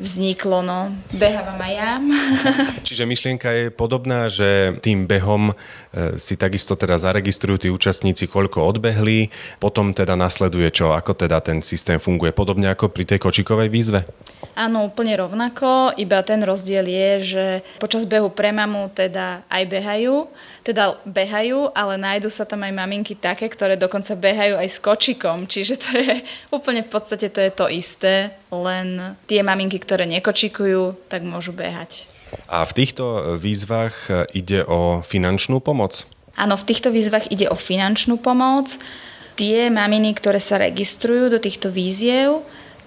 vzniklo. 0.02 0.66
No. 0.66 0.90
Behávam 1.14 1.62
aj 1.62 1.72
ja. 1.78 1.90
Čiže 2.82 3.06
myšlienka 3.06 3.48
je 3.54 3.64
podobná, 3.70 4.26
že 4.26 4.74
tým 4.82 5.06
behom 5.06 5.54
e, 5.54 6.18
si 6.18 6.34
takisto 6.34 6.74
teda 6.74 6.98
zaregistrujú 6.98 7.62
tí 7.62 7.68
účastníci, 7.70 8.26
koľko 8.26 8.66
odbehli, 8.74 9.30
potom 9.62 9.94
teda 9.94 10.18
nasleduje 10.18 10.66
čo, 10.74 10.90
ako 10.90 11.14
teda 11.14 11.38
ten 11.38 11.62
systém 11.62 12.02
funguje, 12.02 12.34
podobne 12.34 12.66
ako 12.74 12.90
pri 12.90 13.06
tej 13.06 13.22
kočikovej 13.22 13.70
výzve? 13.70 14.02
Áno, 14.58 14.90
úplne 14.90 15.14
rovnako, 15.14 15.94
iba 15.94 16.20
ten 16.26 16.42
rozdiel 16.42 16.84
je, 16.84 17.10
že 17.22 17.44
počas 17.78 18.02
behu 18.02 18.28
pre 18.34 18.50
mamu 18.50 18.90
teda 18.90 19.46
aj 19.46 19.62
behajú, 19.70 20.26
teda 20.66 21.00
behajú, 21.06 21.70
ale 21.72 21.94
nájdu 21.96 22.28
sa 22.28 22.44
tam 22.44 22.66
aj 22.66 22.72
maminky 22.74 23.14
také, 23.14 23.46
ktoré 23.60 23.76
dokonca 23.76 24.16
behajú 24.16 24.56
aj 24.56 24.68
s 24.72 24.80
kočikom, 24.80 25.44
čiže 25.44 25.74
to 25.76 25.90
je 26.00 26.14
úplne 26.56 26.80
v 26.80 26.88
podstate 26.88 27.28
to 27.28 27.44
je 27.44 27.52
to 27.52 27.68
isté, 27.68 28.32
len 28.48 29.20
tie 29.28 29.44
maminky, 29.44 29.76
ktoré 29.76 30.08
nekočikujú, 30.08 30.96
tak 31.12 31.20
môžu 31.28 31.52
behať. 31.52 32.08
A 32.48 32.64
v 32.64 32.72
týchto 32.72 33.36
výzvach 33.36 34.08
ide 34.32 34.64
o 34.64 35.04
finančnú 35.04 35.60
pomoc? 35.60 36.08
Áno, 36.40 36.56
v 36.56 36.72
týchto 36.72 36.88
výzvach 36.88 37.28
ide 37.28 37.52
o 37.52 37.56
finančnú 37.58 38.16
pomoc. 38.16 38.80
Tie 39.36 39.68
maminy, 39.68 40.16
ktoré 40.16 40.40
sa 40.40 40.56
registrujú 40.56 41.28
do 41.28 41.36
týchto 41.36 41.68
víziev, 41.68 42.40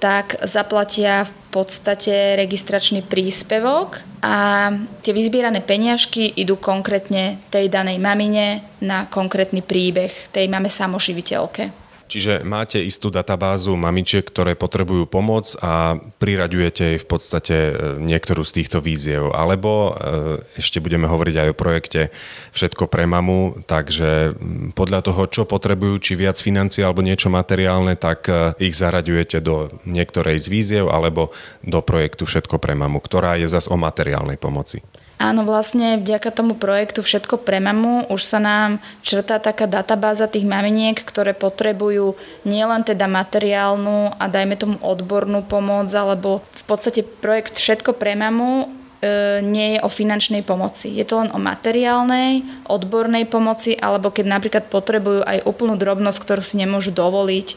tak 0.03 0.35
zaplatia 0.43 1.23
v 1.23 1.31
podstate 1.47 2.35
registračný 2.35 3.07
príspevok 3.07 4.03
a 4.19 4.67
tie 4.99 5.15
vyzbierané 5.15 5.63
peniažky 5.63 6.27
idú 6.35 6.59
konkrétne 6.59 7.39
tej 7.47 7.71
danej 7.71 8.03
mamine 8.03 8.67
na 8.83 9.07
konkrétny 9.07 9.63
príbeh 9.63 10.11
tej 10.35 10.51
mame 10.51 10.67
samoživiteľke. 10.67 11.82
Čiže 12.13 12.45
máte 12.45 12.77
istú 12.77 13.09
databázu 13.09 13.73
mamičiek, 13.73 14.21
ktoré 14.21 14.53
potrebujú 14.53 15.09
pomoc 15.09 15.57
a 15.65 15.97
priraďujete 16.21 16.81
jej 16.93 16.99
v 17.01 17.07
podstate 17.09 17.55
e, 17.57 17.73
niektorú 17.97 18.45
z 18.45 18.61
týchto 18.61 18.85
víziev. 18.85 19.33
Alebo 19.33 19.97
e, 19.97 20.61
ešte 20.61 20.77
budeme 20.77 21.09
hovoriť 21.09 21.35
aj 21.41 21.47
o 21.49 21.57
projekte 21.57 22.13
Všetko 22.53 22.85
pre 22.85 23.09
mamu, 23.09 23.65
takže 23.65 24.37
podľa 24.77 25.09
toho, 25.09 25.25
čo 25.25 25.49
potrebujú, 25.49 25.97
či 26.05 26.13
viac 26.13 26.37
financií 26.37 26.85
alebo 26.85 27.01
niečo 27.01 27.33
materiálne, 27.33 27.97
tak 27.97 28.29
e, 28.29 28.53
ich 28.61 28.77
zaraďujete 28.77 29.41
do 29.41 29.73
niektorej 29.89 30.37
z 30.37 30.47
víziev 30.53 30.93
alebo 30.93 31.33
do 31.65 31.81
projektu 31.81 32.29
Všetko 32.29 32.61
pre 32.61 32.77
mamu, 32.77 33.01
ktorá 33.01 33.41
je 33.41 33.49
zas 33.49 33.65
o 33.65 33.73
materiálnej 33.73 34.37
pomoci. 34.37 34.85
Áno, 35.21 35.47
vlastne 35.47 36.01
vďaka 36.01 36.35
tomu 36.35 36.57
projektu 36.57 36.99
Všetko 36.99 37.39
pre 37.45 37.63
mamu 37.63 38.11
už 38.11 38.21
sa 38.27 38.43
nám 38.43 38.83
črtá 39.05 39.39
taká 39.39 39.69
databáza 39.69 40.27
tých 40.27 40.43
maminiek, 40.43 40.99
ktoré 40.99 41.31
potrebujú 41.31 42.19
nielen 42.43 42.83
teda 42.83 43.07
materiálnu 43.07 44.19
a 44.19 44.25
dajme 44.27 44.59
tomu 44.59 44.75
odbornú 44.83 45.45
pomoc, 45.45 45.87
alebo 45.95 46.43
v 46.43 46.63
podstate 46.67 47.01
projekt 47.05 47.55
Všetko 47.55 47.95
pre 47.95 48.19
mamu 48.19 48.82
nie 49.43 49.75
je 49.75 49.79
o 49.83 49.89
finančnej 49.91 50.47
pomoci. 50.47 50.87
Je 50.95 51.03
to 51.03 51.19
len 51.19 51.29
o 51.35 51.39
materiálnej, 51.41 52.45
odbornej 52.71 53.27
pomoci, 53.27 53.75
alebo 53.75 54.15
keď 54.15 54.25
napríklad 54.31 54.63
potrebujú 54.71 55.27
aj 55.27 55.43
úplnú 55.43 55.75
drobnosť, 55.75 56.19
ktorú 56.23 56.39
si 56.39 56.55
nemôžu 56.55 56.95
dovoliť, 56.95 57.47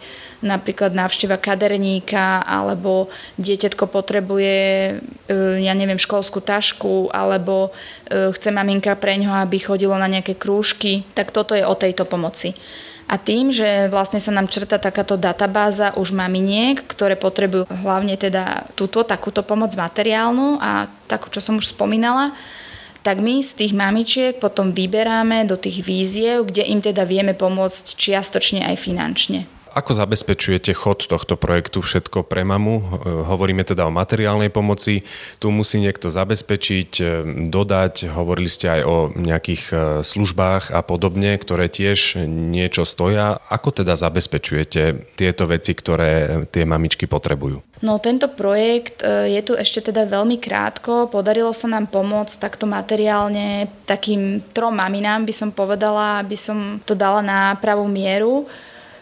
napríklad 0.45 0.93
návšteva 0.93 1.41
kaderníka 1.41 2.45
alebo 2.45 3.09
dieťatko 3.41 3.89
potrebuje, 3.89 4.57
e, 5.29 5.35
ja 5.65 5.73
neviem, 5.73 5.97
školskú 5.97 6.45
tašku 6.45 7.09
alebo 7.15 7.71
e, 8.11 8.35
chce 8.35 8.53
maminka 8.53 8.93
pre 8.99 9.17
ňoho, 9.17 9.41
aby 9.41 9.57
chodilo 9.63 9.97
na 9.97 10.11
nejaké 10.11 10.37
krúžky, 10.37 11.09
tak 11.17 11.33
toto 11.33 11.57
je 11.57 11.65
o 11.65 11.79
tejto 11.79 12.05
pomoci. 12.05 12.53
A 13.07 13.23
tým, 13.23 13.55
že 13.55 13.87
vlastne 13.87 14.19
sa 14.19 14.35
nám 14.35 14.51
črta 14.51 14.83
takáto 14.83 15.15
databáza 15.15 15.95
už 15.95 16.11
maminiek, 16.11 16.83
ktoré 16.83 17.15
potrebujú 17.15 17.71
hlavne 17.71 18.19
teda 18.19 18.67
túto, 18.75 19.07
takúto 19.07 19.47
pomoc 19.47 19.71
materiálnu 19.79 20.59
a 20.59 20.91
takú, 21.07 21.31
čo 21.31 21.39
som 21.39 21.63
už 21.63 21.71
spomínala, 21.71 22.35
tak 23.07 23.23
my 23.23 23.39
z 23.39 23.63
tých 23.63 23.73
mamičiek 23.79 24.43
potom 24.43 24.75
vyberáme 24.75 25.47
do 25.47 25.55
tých 25.55 25.87
víziev, 25.87 26.51
kde 26.51 26.67
im 26.67 26.83
teda 26.83 27.07
vieme 27.07 27.39
pomôcť 27.39 27.95
čiastočne 27.95 28.67
aj 28.67 28.77
finančne. 28.83 29.47
Ako 29.77 29.93
zabezpečujete 29.93 30.73
chod 30.73 31.05
tohto 31.05 31.37
projektu 31.37 31.85
Všetko 31.85 32.25
pre 32.25 32.49
mamu? 32.49 32.81
Hovoríme 33.29 33.61
teda 33.61 33.85
o 33.85 33.93
materiálnej 33.93 34.49
pomoci. 34.49 35.05
Tu 35.37 35.53
musí 35.53 35.85
niekto 35.85 36.09
zabezpečiť, 36.09 36.91
e, 36.97 37.05
dodať. 37.53 38.09
Hovorili 38.09 38.49
ste 38.49 38.73
aj 38.73 38.83
o 38.89 38.97
nejakých 39.13 39.63
e, 39.69 39.75
službách 40.01 40.73
a 40.73 40.81
podobne, 40.81 41.37
ktoré 41.37 41.69
tiež 41.69 42.25
niečo 42.25 42.89
stoja. 42.89 43.37
Ako 43.53 43.69
teda 43.77 44.01
zabezpečujete 44.01 45.13
tieto 45.13 45.45
veci, 45.45 45.77
ktoré 45.77 46.49
tie 46.49 46.65
mamičky 46.65 47.05
potrebujú? 47.05 47.61
No 47.85 48.01
tento 48.01 48.33
projekt 48.33 49.05
e, 49.05 49.29
je 49.37 49.45
tu 49.45 49.53
ešte 49.53 49.93
teda 49.93 50.09
veľmi 50.09 50.41
krátko. 50.41 51.13
Podarilo 51.13 51.53
sa 51.53 51.69
nám 51.69 51.93
pomôcť 51.93 52.41
takto 52.41 52.65
materiálne 52.65 53.69
takým 53.85 54.41
trom 54.57 54.73
maminám, 54.73 55.29
by 55.29 55.35
som 55.37 55.53
povedala, 55.53 56.25
aby 56.25 56.33
som 56.33 56.81
to 56.89 56.97
dala 56.97 57.21
na 57.21 57.53
pravú 57.61 57.85
mieru. 57.85 58.49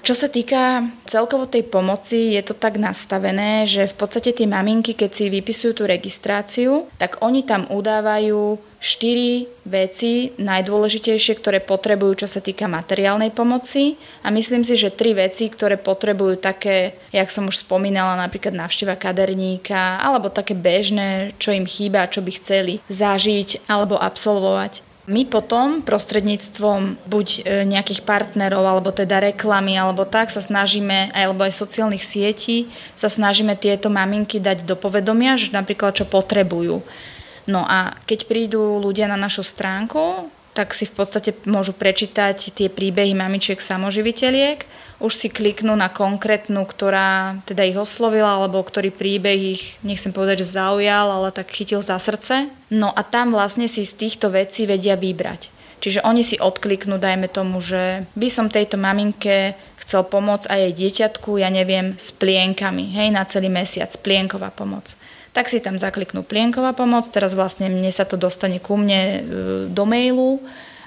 Čo 0.05 0.13
sa 0.13 0.29
týka 0.29 0.85
celkovo 1.09 1.49
tej 1.49 1.65
pomoci, 1.65 2.37
je 2.37 2.45
to 2.45 2.53
tak 2.53 2.77
nastavené, 2.77 3.65
že 3.65 3.89
v 3.89 3.97
podstate 3.97 4.37
tie 4.37 4.45
maminky, 4.45 4.93
keď 4.93 5.11
si 5.17 5.33
vypisujú 5.33 5.81
tú 5.81 5.89
registráciu, 5.89 6.93
tak 7.01 7.25
oni 7.25 7.41
tam 7.41 7.65
udávajú 7.73 8.61
štyri 8.85 9.49
veci 9.65 10.37
najdôležitejšie, 10.37 11.41
ktoré 11.41 11.65
potrebujú, 11.65 12.21
čo 12.21 12.29
sa 12.29 12.45
týka 12.45 12.69
materiálnej 12.69 13.33
pomoci 13.33 13.97
a 14.21 14.29
myslím 14.29 14.61
si, 14.61 14.77
že 14.77 14.93
tri 14.93 15.17
veci, 15.17 15.49
ktoré 15.49 15.81
potrebujú 15.81 16.37
také, 16.37 17.01
jak 17.09 17.33
som 17.33 17.49
už 17.49 17.65
spomínala, 17.65 18.21
napríklad 18.21 18.53
návšteva 18.53 19.01
kaderníka 19.01 20.05
alebo 20.05 20.29
také 20.29 20.53
bežné, 20.53 21.33
čo 21.41 21.57
im 21.57 21.65
chýba, 21.65 22.13
čo 22.13 22.21
by 22.21 22.29
chceli 22.37 22.85
zažiť 22.93 23.73
alebo 23.73 23.97
absolvovať. 23.97 24.84
My 25.05 25.29
potom 25.29 25.85
prostredníctvom 25.85 26.97
buď 27.05 27.27
e, 27.29 27.41
nejakých 27.69 28.09
partnerov, 28.09 28.65
alebo 28.65 28.89
teda 28.89 29.21
reklamy, 29.21 29.77
alebo 29.77 30.09
tak 30.09 30.33
sa 30.33 30.41
snažíme, 30.41 31.13
alebo 31.13 31.45
aj 31.45 31.53
sociálnych 31.53 32.01
sietí, 32.01 32.73
sa 32.97 33.13
snažíme 33.13 33.53
tieto 33.53 33.93
maminky 33.93 34.41
dať 34.41 34.65
do 34.65 34.73
povedomia, 34.73 35.37
že 35.37 35.53
napríklad 35.53 35.93
čo 35.93 36.09
potrebujú. 36.09 36.81
No 37.45 37.69
a 37.69 37.93
keď 38.09 38.25
prídu 38.25 38.81
ľudia 38.81 39.05
na 39.05 39.21
našu 39.21 39.45
stránku, 39.45 40.33
tak 40.55 40.71
si 40.73 40.87
v 40.87 40.95
podstate 40.95 41.35
môžu 41.51 41.75
prečítať 41.75 42.55
tie 42.55 42.71
príbehy 42.71 43.13
mamičiek 43.13 43.59
samoživiteľiek, 43.59 44.63
už 45.03 45.13
si 45.13 45.29
kliknú 45.29 45.75
na 45.75 45.91
konkrétnu, 45.91 46.63
ktorá 46.63 47.43
teda 47.45 47.67
ich 47.67 47.75
oslovila, 47.75 48.39
alebo 48.39 48.63
ktorý 48.63 48.95
príbeh 48.95 49.59
ich, 49.59 49.63
nechcem 49.83 50.15
povedať, 50.15 50.47
že 50.47 50.55
zaujal, 50.55 51.11
ale 51.11 51.35
tak 51.35 51.51
chytil 51.51 51.83
za 51.83 51.99
srdce. 51.99 52.49
No 52.71 52.95
a 52.95 53.03
tam 53.03 53.35
vlastne 53.35 53.67
si 53.67 53.83
z 53.83 53.99
týchto 53.99 54.31
vecí 54.31 54.71
vedia 54.71 54.95
vybrať. 54.95 55.51
Čiže 55.83 56.07
oni 56.07 56.23
si 56.25 56.41
odkliknú, 56.41 56.97
dajme 56.97 57.29
tomu, 57.29 57.61
že 57.61 58.09
by 58.17 58.29
som 58.31 58.49
tejto 58.49 58.81
maminke 58.81 59.59
chcel 59.85 60.07
pomôcť 60.07 60.49
aj 60.49 60.59
jej 60.63 60.73
dieťatku, 60.73 61.37
ja 61.37 61.53
neviem, 61.53 61.99
s 62.01 62.09
plienkami, 62.15 62.95
hej, 62.97 63.13
na 63.13 63.27
celý 63.29 63.53
mesiac, 63.53 63.93
plienková 64.01 64.49
pomoc 64.49 64.97
tak 65.35 65.51
si 65.51 65.59
tam 65.59 65.75
zakliknú 65.77 66.23
plienková 66.23 66.73
pomoc, 66.79 67.11
teraz 67.11 67.35
vlastne 67.35 67.67
mne 67.67 67.91
sa 67.91 68.07
to 68.07 68.15
dostane 68.15 68.63
ku 68.63 68.79
mne 68.79 69.01
e, 69.03 69.19
do 69.67 69.85
mailu. 69.85 70.39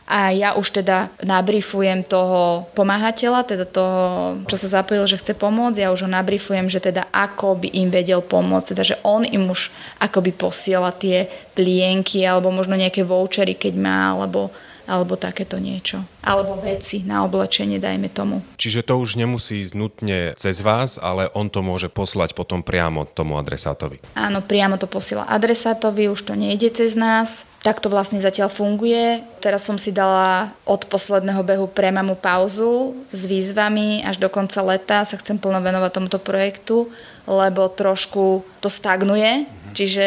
A 0.08 0.32
ja 0.32 0.56
už 0.56 0.72
teda 0.72 1.12
nabrifujem 1.20 2.00
toho 2.08 2.63
pomáhateľa, 2.72 3.44
teda 3.44 3.68
toho, 3.68 4.00
čo 4.48 4.56
sa 4.56 4.80
zapojil, 4.80 5.04
že 5.04 5.20
chce 5.20 5.36
pomôcť, 5.36 5.84
ja 5.84 5.92
už 5.92 6.08
ho 6.08 6.10
nabrifujem, 6.10 6.72
že 6.72 6.80
teda 6.80 7.12
ako 7.12 7.60
by 7.60 7.75
im 7.75 7.92
vedel 7.92 8.24
pomôcť, 8.24 8.72
teda 8.72 8.84
že 8.88 8.96
on 9.04 9.27
im 9.27 9.51
už 9.51 9.68
akoby 10.00 10.32
posiela 10.32 10.96
tie 10.96 11.27
plienky 11.51 12.24
alebo 12.24 12.56
možno 12.56 12.80
nejaké 12.80 13.04
vouchery, 13.04 13.60
keď 13.60 13.75
má, 13.75 14.16
alebo 14.16 14.48
alebo 14.88 15.20
takéto 15.20 15.60
niečo. 15.60 16.01
Alebo 16.24 16.56
veci 16.63 17.03
na 17.03 17.27
oblečenie, 17.27 17.77
dajme 17.77 18.08
tomu. 18.08 18.39
Čiže 18.56 18.88
to 18.88 19.03
už 19.03 19.20
nemusí 19.20 19.60
ísť 19.62 19.74
nutne 19.75 20.20
cez 20.39 20.63
vás, 20.63 20.96
ale 20.96 21.27
on 21.36 21.51
to 21.51 21.60
môže 21.60 21.91
poslať 21.91 22.32
potom 22.32 22.63
priamo 22.63 23.03
tomu 23.03 23.36
adresátovi. 23.36 24.00
Áno, 24.15 24.39
priamo 24.39 24.79
to 24.79 24.88
posiela 24.88 25.27
adresátovi, 25.27 26.08
už 26.08 26.24
to 26.24 26.34
nejde 26.39 26.72
cez 26.72 26.96
nás. 26.96 27.44
Tak 27.67 27.84
to 27.84 27.91
vlastne 27.91 28.24
zatiaľ 28.24 28.48
funguje. 28.48 29.20
Teraz 29.44 29.67
som 29.67 29.75
si 29.75 29.91
dala 29.91 30.56
od 30.63 30.88
posledného 30.88 31.44
behu 31.44 31.67
pre 31.67 31.91
mamu 31.91 32.15
pauzu 32.15 32.96
s 33.12 33.27
výzvami. 33.27 34.08
Až 34.08 34.24
do 34.24 34.32
konca 34.32 34.63
leta 34.63 35.03
sa 35.03 35.20
chcem 35.20 35.36
plno 35.36 35.60
venovať 35.60 35.91
tomuto 35.91 36.20
projektu, 36.22 36.88
lebo 37.27 37.67
trošku 37.67 38.48
to 38.63 38.72
stagnuje 38.72 39.44
Čiže 39.77 40.05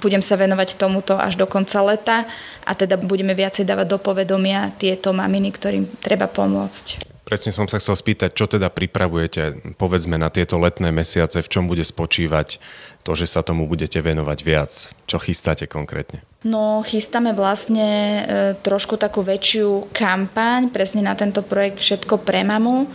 budem 0.00 0.24
sa 0.24 0.40
venovať 0.40 0.80
tomuto 0.80 1.20
až 1.20 1.36
do 1.36 1.44
konca 1.44 1.84
leta 1.84 2.24
a 2.64 2.72
teda 2.72 2.96
budeme 2.96 3.36
viacej 3.36 3.68
dávať 3.68 3.92
do 3.92 3.98
povedomia 4.00 4.72
tieto 4.80 5.12
maminy, 5.12 5.52
ktorým 5.52 5.84
treba 6.00 6.24
pomôcť. 6.24 7.12
Presne 7.24 7.56
som 7.56 7.64
sa 7.64 7.80
chcel 7.80 7.96
spýtať, 7.96 8.36
čo 8.36 8.44
teda 8.44 8.68
pripravujete, 8.68 9.76
povedzme, 9.80 10.20
na 10.20 10.28
tieto 10.28 10.60
letné 10.60 10.92
mesiace, 10.92 11.40
v 11.40 11.48
čom 11.48 11.64
bude 11.64 11.80
spočívať 11.80 12.60
to, 13.00 13.12
že 13.16 13.28
sa 13.28 13.40
tomu 13.40 13.64
budete 13.64 13.96
venovať 14.00 14.38
viac? 14.44 14.72
Čo 15.08 15.20
chystáte 15.20 15.64
konkrétne? 15.64 16.20
No, 16.44 16.84
chystáme 16.84 17.32
vlastne 17.32 17.88
e, 17.88 18.22
trošku 18.60 19.00
takú 19.00 19.24
väčšiu 19.24 19.88
kampaň 19.96 20.68
presne 20.68 21.00
na 21.00 21.16
tento 21.16 21.40
projekt 21.40 21.80
Všetko 21.80 22.20
pre 22.20 22.44
mamu 22.44 22.92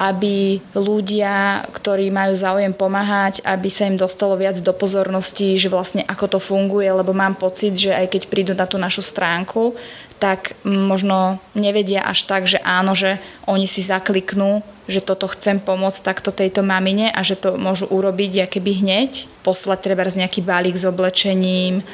aby 0.00 0.64
ľudia, 0.72 1.60
ktorí 1.76 2.08
majú 2.08 2.32
záujem 2.32 2.72
pomáhať, 2.72 3.44
aby 3.44 3.68
sa 3.68 3.84
im 3.84 4.00
dostalo 4.00 4.32
viac 4.32 4.56
do 4.64 4.72
pozornosti, 4.72 5.60
že 5.60 5.68
vlastne 5.68 6.08
ako 6.08 6.24
to 6.36 6.38
funguje, 6.40 6.88
lebo 6.88 7.12
mám 7.12 7.36
pocit, 7.36 7.76
že 7.76 7.92
aj 7.92 8.08
keď 8.08 8.22
prídu 8.32 8.52
na 8.56 8.64
tú 8.64 8.80
našu 8.80 9.04
stránku, 9.04 9.76
tak 10.16 10.56
možno 10.64 11.36
nevedia 11.52 12.00
až 12.00 12.24
tak, 12.24 12.48
že 12.48 12.60
áno, 12.64 12.96
že 12.96 13.20
oni 13.44 13.68
si 13.68 13.84
zakliknú, 13.84 14.64
že 14.88 15.04
toto 15.04 15.28
chcem 15.28 15.60
pomôcť 15.60 16.00
takto 16.00 16.32
tejto 16.32 16.64
mamine 16.64 17.12
a 17.12 17.20
že 17.20 17.36
to 17.36 17.60
môžu 17.60 17.84
urobiť 17.92 18.48
keby 18.48 18.80
hneď, 18.80 19.28
poslať 19.44 19.84
treba 19.84 20.08
z 20.08 20.24
nejaký 20.24 20.40
balík 20.40 20.80
s 20.80 20.88
oblečením, 20.88 21.84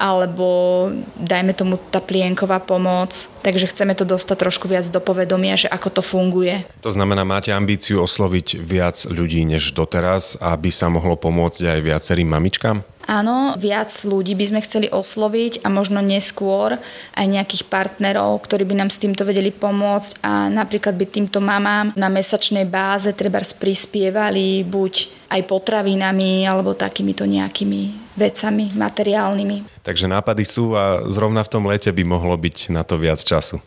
alebo 0.00 0.88
dajme 1.20 1.52
tomu 1.52 1.76
tá 1.92 2.00
plienková 2.00 2.56
pomoc. 2.64 3.28
Takže 3.40 3.72
chceme 3.72 3.96
to 3.96 4.04
dostať 4.04 4.36
trošku 4.36 4.68
viac 4.68 4.84
do 4.92 5.00
povedomia, 5.00 5.56
že 5.56 5.68
ako 5.72 6.00
to 6.00 6.02
funguje. 6.04 6.60
To 6.84 6.92
znamená, 6.92 7.24
máte 7.24 7.50
ambíciu 7.50 8.04
osloviť 8.04 8.60
viac 8.60 8.96
ľudí 9.08 9.48
než 9.48 9.72
doteraz, 9.72 10.36
aby 10.40 10.68
sa 10.68 10.92
mohlo 10.92 11.16
pomôcť 11.16 11.72
aj 11.72 11.80
viacerým 11.80 12.28
mamičkám? 12.28 12.84
Áno, 13.10 13.56
viac 13.56 13.90
ľudí 14.06 14.36
by 14.38 14.44
sme 14.44 14.60
chceli 14.62 14.86
osloviť 14.86 15.64
a 15.64 15.68
možno 15.72 16.04
neskôr 16.04 16.78
aj 17.16 17.26
nejakých 17.26 17.66
partnerov, 17.66 18.38
ktorí 18.44 18.62
by 18.68 18.74
nám 18.76 18.90
s 18.92 19.00
týmto 19.02 19.24
vedeli 19.24 19.50
pomôcť 19.50 20.20
a 20.22 20.46
napríklad 20.52 20.94
by 20.94 21.06
týmto 21.08 21.42
mamám 21.42 21.96
na 21.96 22.06
mesačnej 22.12 22.68
báze 22.68 23.10
treba 23.16 23.40
prispievali 23.40 24.62
buď 24.62 25.26
aj 25.32 25.40
potravinami 25.42 26.44
alebo 26.44 26.76
takýmito 26.76 27.24
nejakými 27.26 28.12
vecami 28.20 28.76
materiálnymi. 28.76 29.80
Takže 29.80 30.04
nápady 30.04 30.44
sú 30.44 30.76
a 30.76 31.08
zrovna 31.08 31.40
v 31.40 31.52
tom 31.56 31.64
lete 31.64 31.88
by 31.88 32.04
mohlo 32.04 32.36
byť 32.36 32.68
na 32.68 32.84
to 32.84 33.00
viac 33.00 33.16
času. 33.30 33.62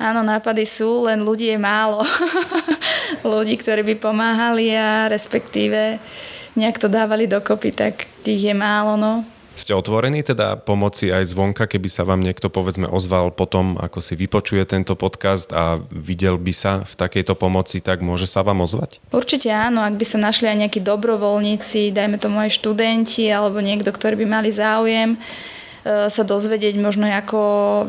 Áno, 0.00 0.24
nápady 0.24 0.64
sú, 0.64 1.04
len 1.04 1.20
ľudí 1.20 1.52
je 1.52 1.60
málo. 1.60 2.00
ľudí, 3.22 3.60
ktorí 3.60 3.84
by 3.92 3.94
pomáhali 4.00 4.72
a 4.72 5.12
respektíve 5.12 6.00
nejak 6.56 6.80
to 6.80 6.88
dávali 6.88 7.28
dokopy, 7.28 7.76
tak 7.76 8.08
tých 8.24 8.52
je 8.52 8.54
málo, 8.56 8.96
no. 8.96 9.24
Ste 9.52 9.76
otvorení 9.76 10.24
teda 10.24 10.56
pomoci 10.56 11.12
aj 11.12 11.36
zvonka, 11.36 11.68
keby 11.68 11.92
sa 11.92 12.08
vám 12.08 12.24
niekto 12.24 12.48
povedzme 12.48 12.88
ozval 12.88 13.36
potom, 13.36 13.76
ako 13.76 14.00
si 14.00 14.16
vypočuje 14.16 14.64
tento 14.64 14.96
podcast 14.96 15.52
a 15.52 15.76
videl 15.92 16.40
by 16.40 16.52
sa 16.56 16.72
v 16.88 16.94
takejto 16.96 17.36
pomoci, 17.36 17.84
tak 17.84 18.00
môže 18.00 18.24
sa 18.24 18.40
vám 18.40 18.64
ozvať? 18.64 19.04
Určite 19.12 19.52
áno, 19.52 19.84
ak 19.84 20.00
by 20.00 20.04
sa 20.08 20.16
našli 20.16 20.48
aj 20.48 20.56
nejakí 20.56 20.80
dobrovoľníci, 20.80 21.92
dajme 21.92 22.16
tomu 22.16 22.40
aj 22.40 22.56
študenti 22.56 23.28
alebo 23.28 23.60
niekto, 23.60 23.92
ktorý 23.92 24.24
by 24.24 24.26
mali 24.40 24.48
záujem, 24.48 25.20
sa 25.84 26.22
dozvedieť 26.22 26.78
možno 26.78 27.10
ako 27.10 27.40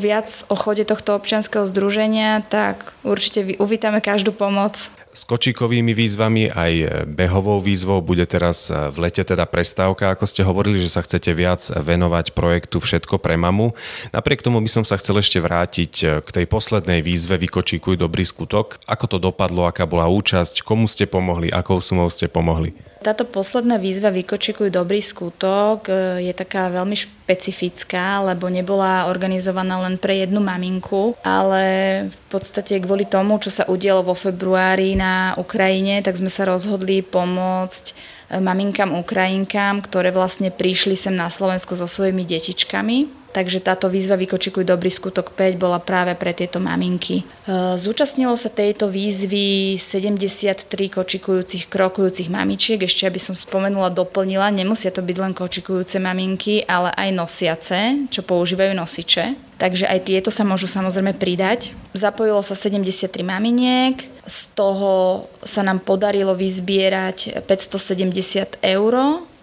viac 0.01 0.25
o 0.49 0.55
chode 0.57 0.85
tohto 0.85 1.13
občianského 1.13 1.69
združenia, 1.69 2.41
tak 2.49 2.93
určite 3.05 3.57
uvítame 3.61 4.01
každú 4.01 4.33
pomoc 4.33 4.89
s 5.13 5.29
kočíkovými 5.29 5.93
výzvami, 5.93 6.49
aj 6.49 7.05
behovou 7.05 7.61
výzvou 7.61 8.01
bude 8.01 8.25
teraz 8.25 8.73
v 8.73 8.97
lete 8.97 9.21
teda 9.21 9.45
prestávka, 9.45 10.09
ako 10.09 10.25
ste 10.25 10.41
hovorili, 10.41 10.81
že 10.81 10.89
sa 10.89 11.05
chcete 11.05 11.29
viac 11.37 11.61
venovať 11.69 12.33
projektu 12.33 12.81
Všetko 12.81 13.21
pre 13.21 13.37
mamu. 13.37 13.77
Napriek 14.09 14.41
tomu 14.41 14.57
by 14.57 14.69
som 14.73 14.81
sa 14.81 14.97
chcel 14.97 15.21
ešte 15.21 15.37
vrátiť 15.37 16.25
k 16.25 16.29
tej 16.33 16.49
poslednej 16.49 17.05
výzve 17.05 17.37
Vykočíkuj 17.37 18.01
dobrý 18.01 18.25
skutok. 18.25 18.81
Ako 18.89 19.05
to 19.05 19.17
dopadlo, 19.21 19.69
aká 19.69 19.85
bola 19.85 20.09
účasť, 20.09 20.65
komu 20.65 20.89
ste 20.89 21.05
pomohli, 21.05 21.53
akou 21.53 21.77
sumou 21.77 22.09
ste 22.09 22.25
pomohli? 22.25 22.73
Táto 23.03 23.27
posledná 23.27 23.75
výzva 23.75 24.15
Vykočikuj 24.15 24.71
dobrý 24.71 25.03
skutok 25.03 25.91
e, 25.91 26.23
je 26.23 26.31
taká 26.31 26.71
veľmi 26.71 26.95
špecifická, 26.95 28.23
lebo 28.23 28.47
nebola 28.47 29.11
organizovaná 29.11 29.83
len 29.83 29.99
pre 29.99 30.23
jednu 30.23 30.39
maminku, 30.39 31.11
ale 31.19 31.63
v 32.07 32.17
podstate 32.31 32.79
kvôli 32.79 33.03
tomu, 33.03 33.35
čo 33.43 33.51
sa 33.51 33.67
udialo 33.67 34.07
vo 34.07 34.15
februári 34.15 34.95
na 34.95 35.35
Ukrajine, 35.35 35.99
tak 35.99 36.15
sme 36.15 36.31
sa 36.31 36.47
rozhodli 36.47 37.03
pomôcť 37.03 37.83
e, 37.91 37.93
maminkám 38.39 38.95
Ukrajinkám, 38.95 39.83
ktoré 39.83 40.15
vlastne 40.15 40.47
prišli 40.47 40.95
sem 40.95 41.11
na 41.11 41.27
Slovensko 41.27 41.75
so 41.75 41.91
svojimi 41.91 42.23
detičkami 42.23 43.22
Takže 43.33 43.65
táto 43.65 43.89
výzva 43.89 44.13
Vykočikuj 44.13 44.61
dobrý 44.61 44.93
skutok 44.93 45.33
5 45.33 45.57
bola 45.57 45.81
práve 45.81 46.13
pre 46.13 46.37
tieto 46.37 46.61
maminky. 46.61 47.25
E, 47.25 47.75
zúčastnilo 47.81 48.37
sa 48.37 48.53
tejto 48.53 48.93
výzvy 48.93 49.81
73 49.81 50.69
kočikujúcich, 50.69 51.65
krokujúcich 51.65 52.29
mamičiek. 52.29 52.77
Ešte 52.77 53.09
aby 53.09 53.17
som 53.17 53.33
spomenula, 53.33 53.89
doplnila, 53.89 54.53
nemusia 54.53 54.93
to 54.93 55.01
byť 55.01 55.17
len 55.17 55.33
kočikujúce 55.33 55.97
maminky, 55.97 56.61
ale 56.69 56.93
aj 56.93 57.09
nosiace, 57.09 58.05
čo 58.13 58.21
používajú 58.21 58.77
nosiče. 58.77 59.57
Takže 59.57 59.89
aj 59.89 59.99
tieto 60.05 60.29
sa 60.29 60.45
môžu 60.45 60.69
samozrejme 60.69 61.17
pridať. 61.17 61.73
Zapojilo 61.97 62.45
sa 62.45 62.53
73 62.53 63.09
maminiek, 63.25 63.97
z 64.29 64.39
toho 64.53 65.25
sa 65.41 65.65
nám 65.65 65.81
podarilo 65.81 66.37
vyzbierať 66.37 67.43
570 67.49 68.61
eur 68.61 68.93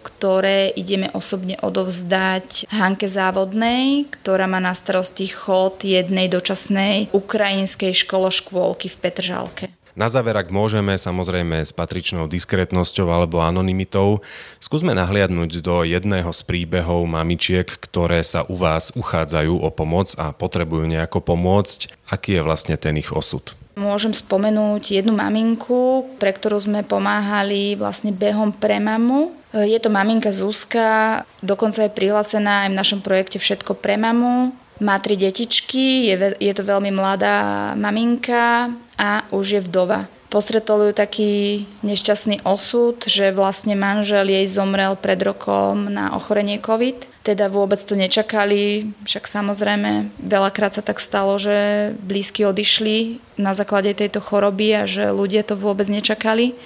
ktoré 0.02 0.72
ideme 0.72 1.12
osobne 1.12 1.60
odovzdať 1.60 2.66
Hanke 2.72 3.06
Závodnej, 3.06 4.08
ktorá 4.08 4.48
má 4.48 4.58
na 4.58 4.72
starosti 4.72 5.28
chod 5.28 5.84
jednej 5.84 6.26
dočasnej 6.26 7.12
ukrajinskej 7.12 7.92
škološkôlky 8.06 8.88
v 8.88 8.96
Petržalke. 8.96 9.66
Na 9.98 10.06
záver, 10.06 10.38
ak 10.38 10.54
môžeme, 10.54 10.94
samozrejme 10.94 11.66
s 11.66 11.74
patričnou 11.74 12.30
diskrétnosťou 12.30 13.10
alebo 13.10 13.42
anonymitou, 13.42 14.22
skúsme 14.62 14.94
nahliadnúť 14.94 15.60
do 15.60 15.82
jedného 15.82 16.30
z 16.30 16.40
príbehov 16.46 17.04
mamičiek, 17.10 17.66
ktoré 17.66 18.22
sa 18.22 18.46
u 18.46 18.54
vás 18.54 18.94
uchádzajú 18.94 19.60
o 19.60 19.68
pomoc 19.68 20.14
a 20.14 20.30
potrebujú 20.30 20.86
nejako 20.86 21.20
pomôcť. 21.20 21.90
Aký 22.06 22.38
je 22.38 22.46
vlastne 22.46 22.78
ten 22.78 22.96
ich 22.96 23.10
osud? 23.10 23.59
Môžem 23.80 24.12
spomenúť 24.12 25.00
jednu 25.00 25.16
maminku, 25.16 26.04
pre 26.20 26.36
ktorú 26.36 26.60
sme 26.60 26.84
pomáhali 26.84 27.80
vlastne 27.80 28.12
behom 28.12 28.52
pre 28.52 28.76
mamu. 28.76 29.32
Je 29.56 29.80
to 29.80 29.88
maminka 29.88 30.36
Zuzka, 30.36 31.24
dokonca 31.40 31.88
je 31.88 31.96
prihlásená 31.96 32.68
aj 32.68 32.76
v 32.76 32.78
našom 32.78 33.00
projekte 33.00 33.40
Všetko 33.40 33.80
pre 33.80 33.96
mamu. 33.96 34.52
Má 34.84 35.00
tri 35.00 35.16
detičky, 35.16 36.12
je, 36.12 36.36
je 36.36 36.52
to 36.52 36.60
veľmi 36.60 36.92
mladá 36.92 37.72
maminka 37.72 38.68
a 39.00 39.24
už 39.32 39.44
je 39.56 39.60
vdova. 39.64 40.12
Postretol 40.30 40.88
ju 40.88 40.92
taký 40.94 41.64
nešťastný 41.82 42.46
osud, 42.46 43.02
že 43.02 43.34
vlastne 43.34 43.74
manžel 43.74 44.30
jej 44.30 44.46
zomrel 44.46 44.94
pred 44.94 45.18
rokom 45.18 45.90
na 45.90 46.14
ochorenie 46.14 46.62
COVID 46.62 47.09
teda 47.20 47.52
vôbec 47.52 47.76
to 47.84 47.92
nečakali, 47.92 48.96
však 49.04 49.28
samozrejme 49.28 50.08
veľakrát 50.24 50.72
sa 50.72 50.80
tak 50.80 50.96
stalo, 51.04 51.36
že 51.36 51.92
blízky 52.00 52.48
odišli 52.48 53.20
na 53.36 53.52
základe 53.52 53.92
tejto 53.92 54.24
choroby 54.24 54.72
a 54.72 54.82
že 54.88 55.12
ľudia 55.12 55.44
to 55.44 55.52
vôbec 55.52 55.84
nečakali. 55.92 56.56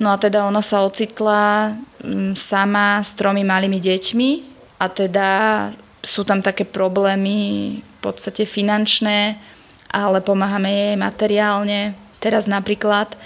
No 0.00 0.08
a 0.08 0.16
teda 0.16 0.48
ona 0.48 0.64
sa 0.64 0.80
ocitla 0.88 1.76
mm, 2.00 2.40
sama 2.40 3.04
s 3.04 3.12
tromi 3.12 3.44
malými 3.44 3.76
deťmi 3.76 4.30
a 4.80 4.88
teda 4.88 5.28
sú 6.00 6.24
tam 6.24 6.40
také 6.40 6.64
problémy 6.64 7.38
v 7.84 7.98
podstate 8.00 8.48
finančné, 8.48 9.36
ale 9.92 10.24
pomáhame 10.24 10.72
jej 10.72 10.96
materiálne. 10.96 11.92
Teraz 12.16 12.48
napríklad 12.48 13.12
e, 13.12 13.16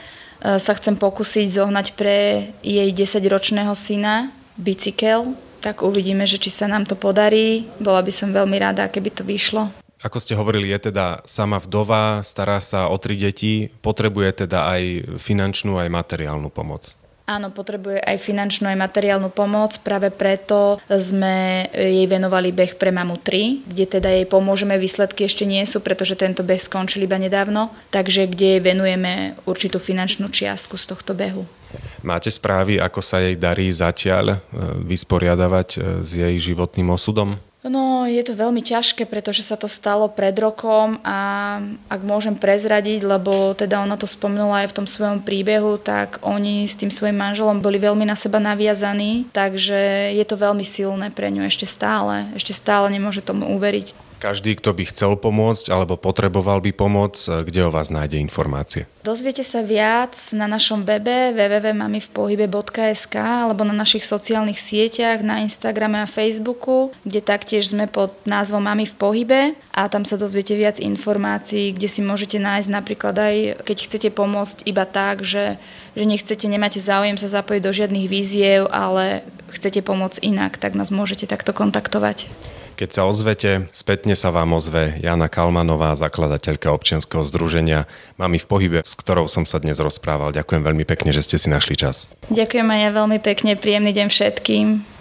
sa 0.59 0.73
chcem 0.75 0.99
pokúsiť 0.99 1.63
zohnať 1.63 1.87
pre 1.95 2.51
jej 2.61 2.91
10-ročného 2.91 3.73
syna 3.73 4.35
bicykel, 4.59 5.33
tak 5.67 5.83
uvidíme, 5.83 6.23
že 6.31 6.39
či 6.39 6.55
sa 6.55 6.71
nám 6.71 6.87
to 6.87 6.95
podarí. 6.95 7.67
Bola 7.83 7.99
by 7.99 8.13
som 8.15 8.31
veľmi 8.31 8.55
rada, 8.63 8.87
keby 8.87 9.11
to 9.11 9.27
vyšlo. 9.27 9.75
Ako 9.99 10.23
ste 10.23 10.39
hovorili, 10.39 10.71
je 10.71 10.95
teda 10.95 11.27
sama 11.27 11.59
vdova, 11.59 12.23
stará 12.23 12.63
sa 12.63 12.87
o 12.87 12.95
tri 13.03 13.19
deti, 13.19 13.67
potrebuje 13.83 14.47
teda 14.47 14.71
aj 14.79 14.83
finančnú, 15.19 15.83
aj 15.83 15.91
materiálnu 15.91 16.47
pomoc. 16.55 16.95
Áno, 17.27 17.51
potrebuje 17.51 17.99
aj 18.07 18.23
finančnú, 18.23 18.71
aj 18.71 18.79
materiálnu 18.87 19.35
pomoc. 19.35 19.75
Práve 19.83 20.15
preto 20.15 20.79
sme 20.87 21.67
jej 21.75 22.07
venovali 22.07 22.55
beh 22.55 22.79
pre 22.79 22.95
mamu 22.95 23.19
3, 23.19 23.67
kde 23.67 23.85
teda 23.99 24.15
jej 24.15 24.31
pomôžeme. 24.31 24.79
Výsledky 24.79 25.27
ešte 25.27 25.43
nie 25.43 25.67
sú, 25.67 25.83
pretože 25.83 26.15
tento 26.15 26.47
beh 26.47 26.63
skončil 26.63 27.03
iba 27.03 27.19
nedávno, 27.19 27.75
takže 27.91 28.31
kde 28.31 28.47
jej 28.47 28.63
venujeme 28.63 29.35
určitú 29.43 29.83
finančnú 29.83 30.31
čiastku 30.31 30.79
z 30.79 30.87
tohto 30.95 31.19
behu. 31.19 31.43
Máte 32.07 32.31
správy, 32.31 32.79
ako 32.79 33.01
sa 33.03 33.19
jej 33.19 33.35
darí 33.35 33.67
zatiaľ 33.73 34.37
e, 34.37 34.37
vysporiadavať 34.87 35.69
e, 35.75 35.79
s 36.07 36.11
jej 36.15 36.35
životným 36.39 36.93
osudom? 36.95 37.41
No, 37.67 38.07
je 38.07 38.23
to 38.23 38.39
veľmi 38.39 38.63
ťažké, 38.63 39.11
pretože 39.11 39.43
sa 39.43 39.59
to 39.59 39.67
stalo 39.67 40.07
pred 40.07 40.31
rokom 40.39 41.03
a 41.03 41.59
ak 41.91 42.01
môžem 42.07 42.39
prezradiť, 42.39 43.03
lebo 43.03 43.59
teda 43.59 43.83
ona 43.83 43.99
to 43.99 44.07
spomenula 44.07 44.63
aj 44.63 44.71
v 44.71 44.77
tom 44.79 44.87
svojom 44.87 45.19
príbehu, 45.19 45.75
tak 45.75 46.23
oni 46.23 46.71
s 46.71 46.79
tým 46.79 46.95
svojim 46.95 47.19
manželom 47.19 47.59
boli 47.59 47.83
veľmi 47.83 48.07
na 48.07 48.15
seba 48.15 48.39
naviazaní, 48.39 49.27
takže 49.35 50.15
je 50.15 50.23
to 50.23 50.39
veľmi 50.39 50.63
silné 50.63 51.11
pre 51.11 51.27
ňu 51.27 51.43
ešte 51.43 51.67
stále. 51.67 52.31
Ešte 52.39 52.55
stále 52.55 52.87
nemôže 52.87 53.19
tomu 53.19 53.51
uveriť. 53.59 54.06
Každý, 54.17 54.57
kto 54.57 54.73
by 54.73 54.89
chcel 54.89 55.13
pomôcť 55.21 55.69
alebo 55.69 56.01
potreboval 56.01 56.65
by 56.65 56.73
pomoc, 56.73 57.21
kde 57.21 57.69
o 57.69 57.71
vás 57.71 57.93
nájde 57.93 58.17
informácie? 58.17 58.89
Dozviete 59.05 59.45
sa 59.45 59.61
viac 59.61 60.17
na 60.33 60.49
našom 60.49 60.89
webe 60.89 61.37
www.mamivpohybe.sk 61.37 63.13
alebo 63.13 63.63
na 63.69 63.77
našich 63.77 64.09
sociálnych 64.09 64.57
sieťach, 64.57 65.21
na 65.21 65.45
Instagrame 65.45 66.01
a 66.01 66.09
Facebooku, 66.09 66.97
kde 67.05 67.21
taktiež 67.21 67.77
sme 67.77 67.93
pod 67.93 68.17
názvom 68.25 68.65
Mami 68.65 68.89
v 68.89 68.97
pohybe 68.97 69.41
a 69.77 69.93
tam 69.93 70.09
sa 70.09 70.17
dozviete 70.17 70.57
viac 70.57 70.81
informácií, 70.81 71.77
kde 71.77 71.87
si 71.87 72.01
môžete 72.01 72.41
nájsť 72.41 72.69
napríklad 72.73 73.15
aj, 73.21 73.37
keď 73.69 73.77
chcete 73.85 74.09
pomôcť 74.17 74.65
iba 74.65 74.89
tak, 74.89 75.29
že, 75.29 75.61
že 75.93 76.05
nechcete, 76.09 76.49
nemáte 76.49 76.81
záujem 76.81 77.21
sa 77.21 77.29
zapojiť 77.29 77.61
do 77.61 77.73
žiadnych 77.77 78.09
víziev, 78.09 78.65
ale 78.73 79.29
chcete 79.53 79.85
pomôcť 79.85 80.25
inak, 80.25 80.57
tak 80.57 80.73
nás 80.73 80.89
môžete 80.89 81.29
takto 81.29 81.53
kontaktovať. 81.53 82.27
Keď 82.77 82.91
sa 82.93 83.09
ozvete, 83.09 83.73
spätne 83.73 84.13
sa 84.13 84.29
vám 84.29 84.53
ozve 84.53 85.01
Jana 85.01 85.33
Kalmanová, 85.33 85.97
zakladateľka 85.97 86.69
občianskeho 86.69 87.25
združenia 87.25 87.89
Mami 88.21 88.37
v 88.37 88.45
pohybe, 88.45 88.79
s 88.85 88.93
ktorou 88.93 89.33
som 89.33 89.49
sa 89.49 89.57
dnes 89.57 89.81
rozprával. 89.81 90.37
Ďakujem 90.37 90.61
veľmi 90.61 90.85
pekne, 90.85 91.09
že 91.09 91.25
ste 91.25 91.41
si 91.41 91.49
našli 91.49 91.73
čas. 91.73 92.13
Ďakujem 92.29 92.69
aj 92.69 92.81
ja 92.85 92.91
veľmi 92.93 93.19
pekne, 93.25 93.57
príjemný 93.57 93.97
deň 93.97 94.13
všetkým. 94.13 94.96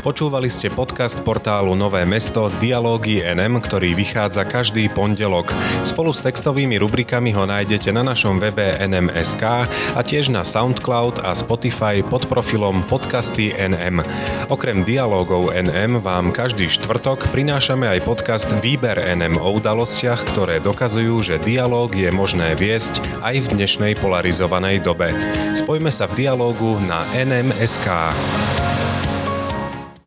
Počúvali 0.00 0.48
ste 0.48 0.72
podcast 0.72 1.20
portálu 1.20 1.76
Nové 1.76 2.08
mesto 2.08 2.48
Dialógy 2.56 3.20
NM, 3.20 3.60
ktorý 3.60 3.92
vychádza 3.92 4.48
každý 4.48 4.88
pondelok. 4.88 5.52
Spolu 5.84 6.16
s 6.16 6.24
textovými 6.24 6.80
rubrikami 6.80 7.36
ho 7.36 7.44
nájdete 7.44 7.92
na 7.92 8.00
našom 8.00 8.40
webe 8.40 8.80
nm.sk 8.80 9.44
a 9.68 10.00
tiež 10.00 10.32
na 10.32 10.40
SoundCloud 10.40 11.20
a 11.20 11.36
Spotify 11.36 12.00
pod 12.00 12.24
profilom 12.32 12.80
Podcasty 12.88 13.52
NM. 13.52 14.00
Okrem 14.48 14.88
dialógov 14.88 15.52
NM 15.52 16.00
vám 16.00 16.32
každý 16.32 16.72
štvrtok 16.72 17.28
prinášame 17.28 17.84
aj 17.84 18.00
podcast 18.00 18.48
Výber 18.64 18.96
NM 18.96 19.36
o 19.36 19.52
udalostiach, 19.60 20.32
ktoré 20.32 20.64
dokazujú, 20.64 21.20
že 21.20 21.36
dialóg 21.44 21.92
je 21.92 22.08
možné 22.08 22.56
viesť 22.56 23.04
aj 23.20 23.36
v 23.44 23.46
dnešnej 23.52 23.92
polarizovanej 24.00 24.80
dobe. 24.80 25.12
Spojme 25.52 25.92
sa 25.92 26.08
v 26.08 26.24
dialógu 26.24 26.80
na 26.88 27.04
nm.sk. 27.12 27.84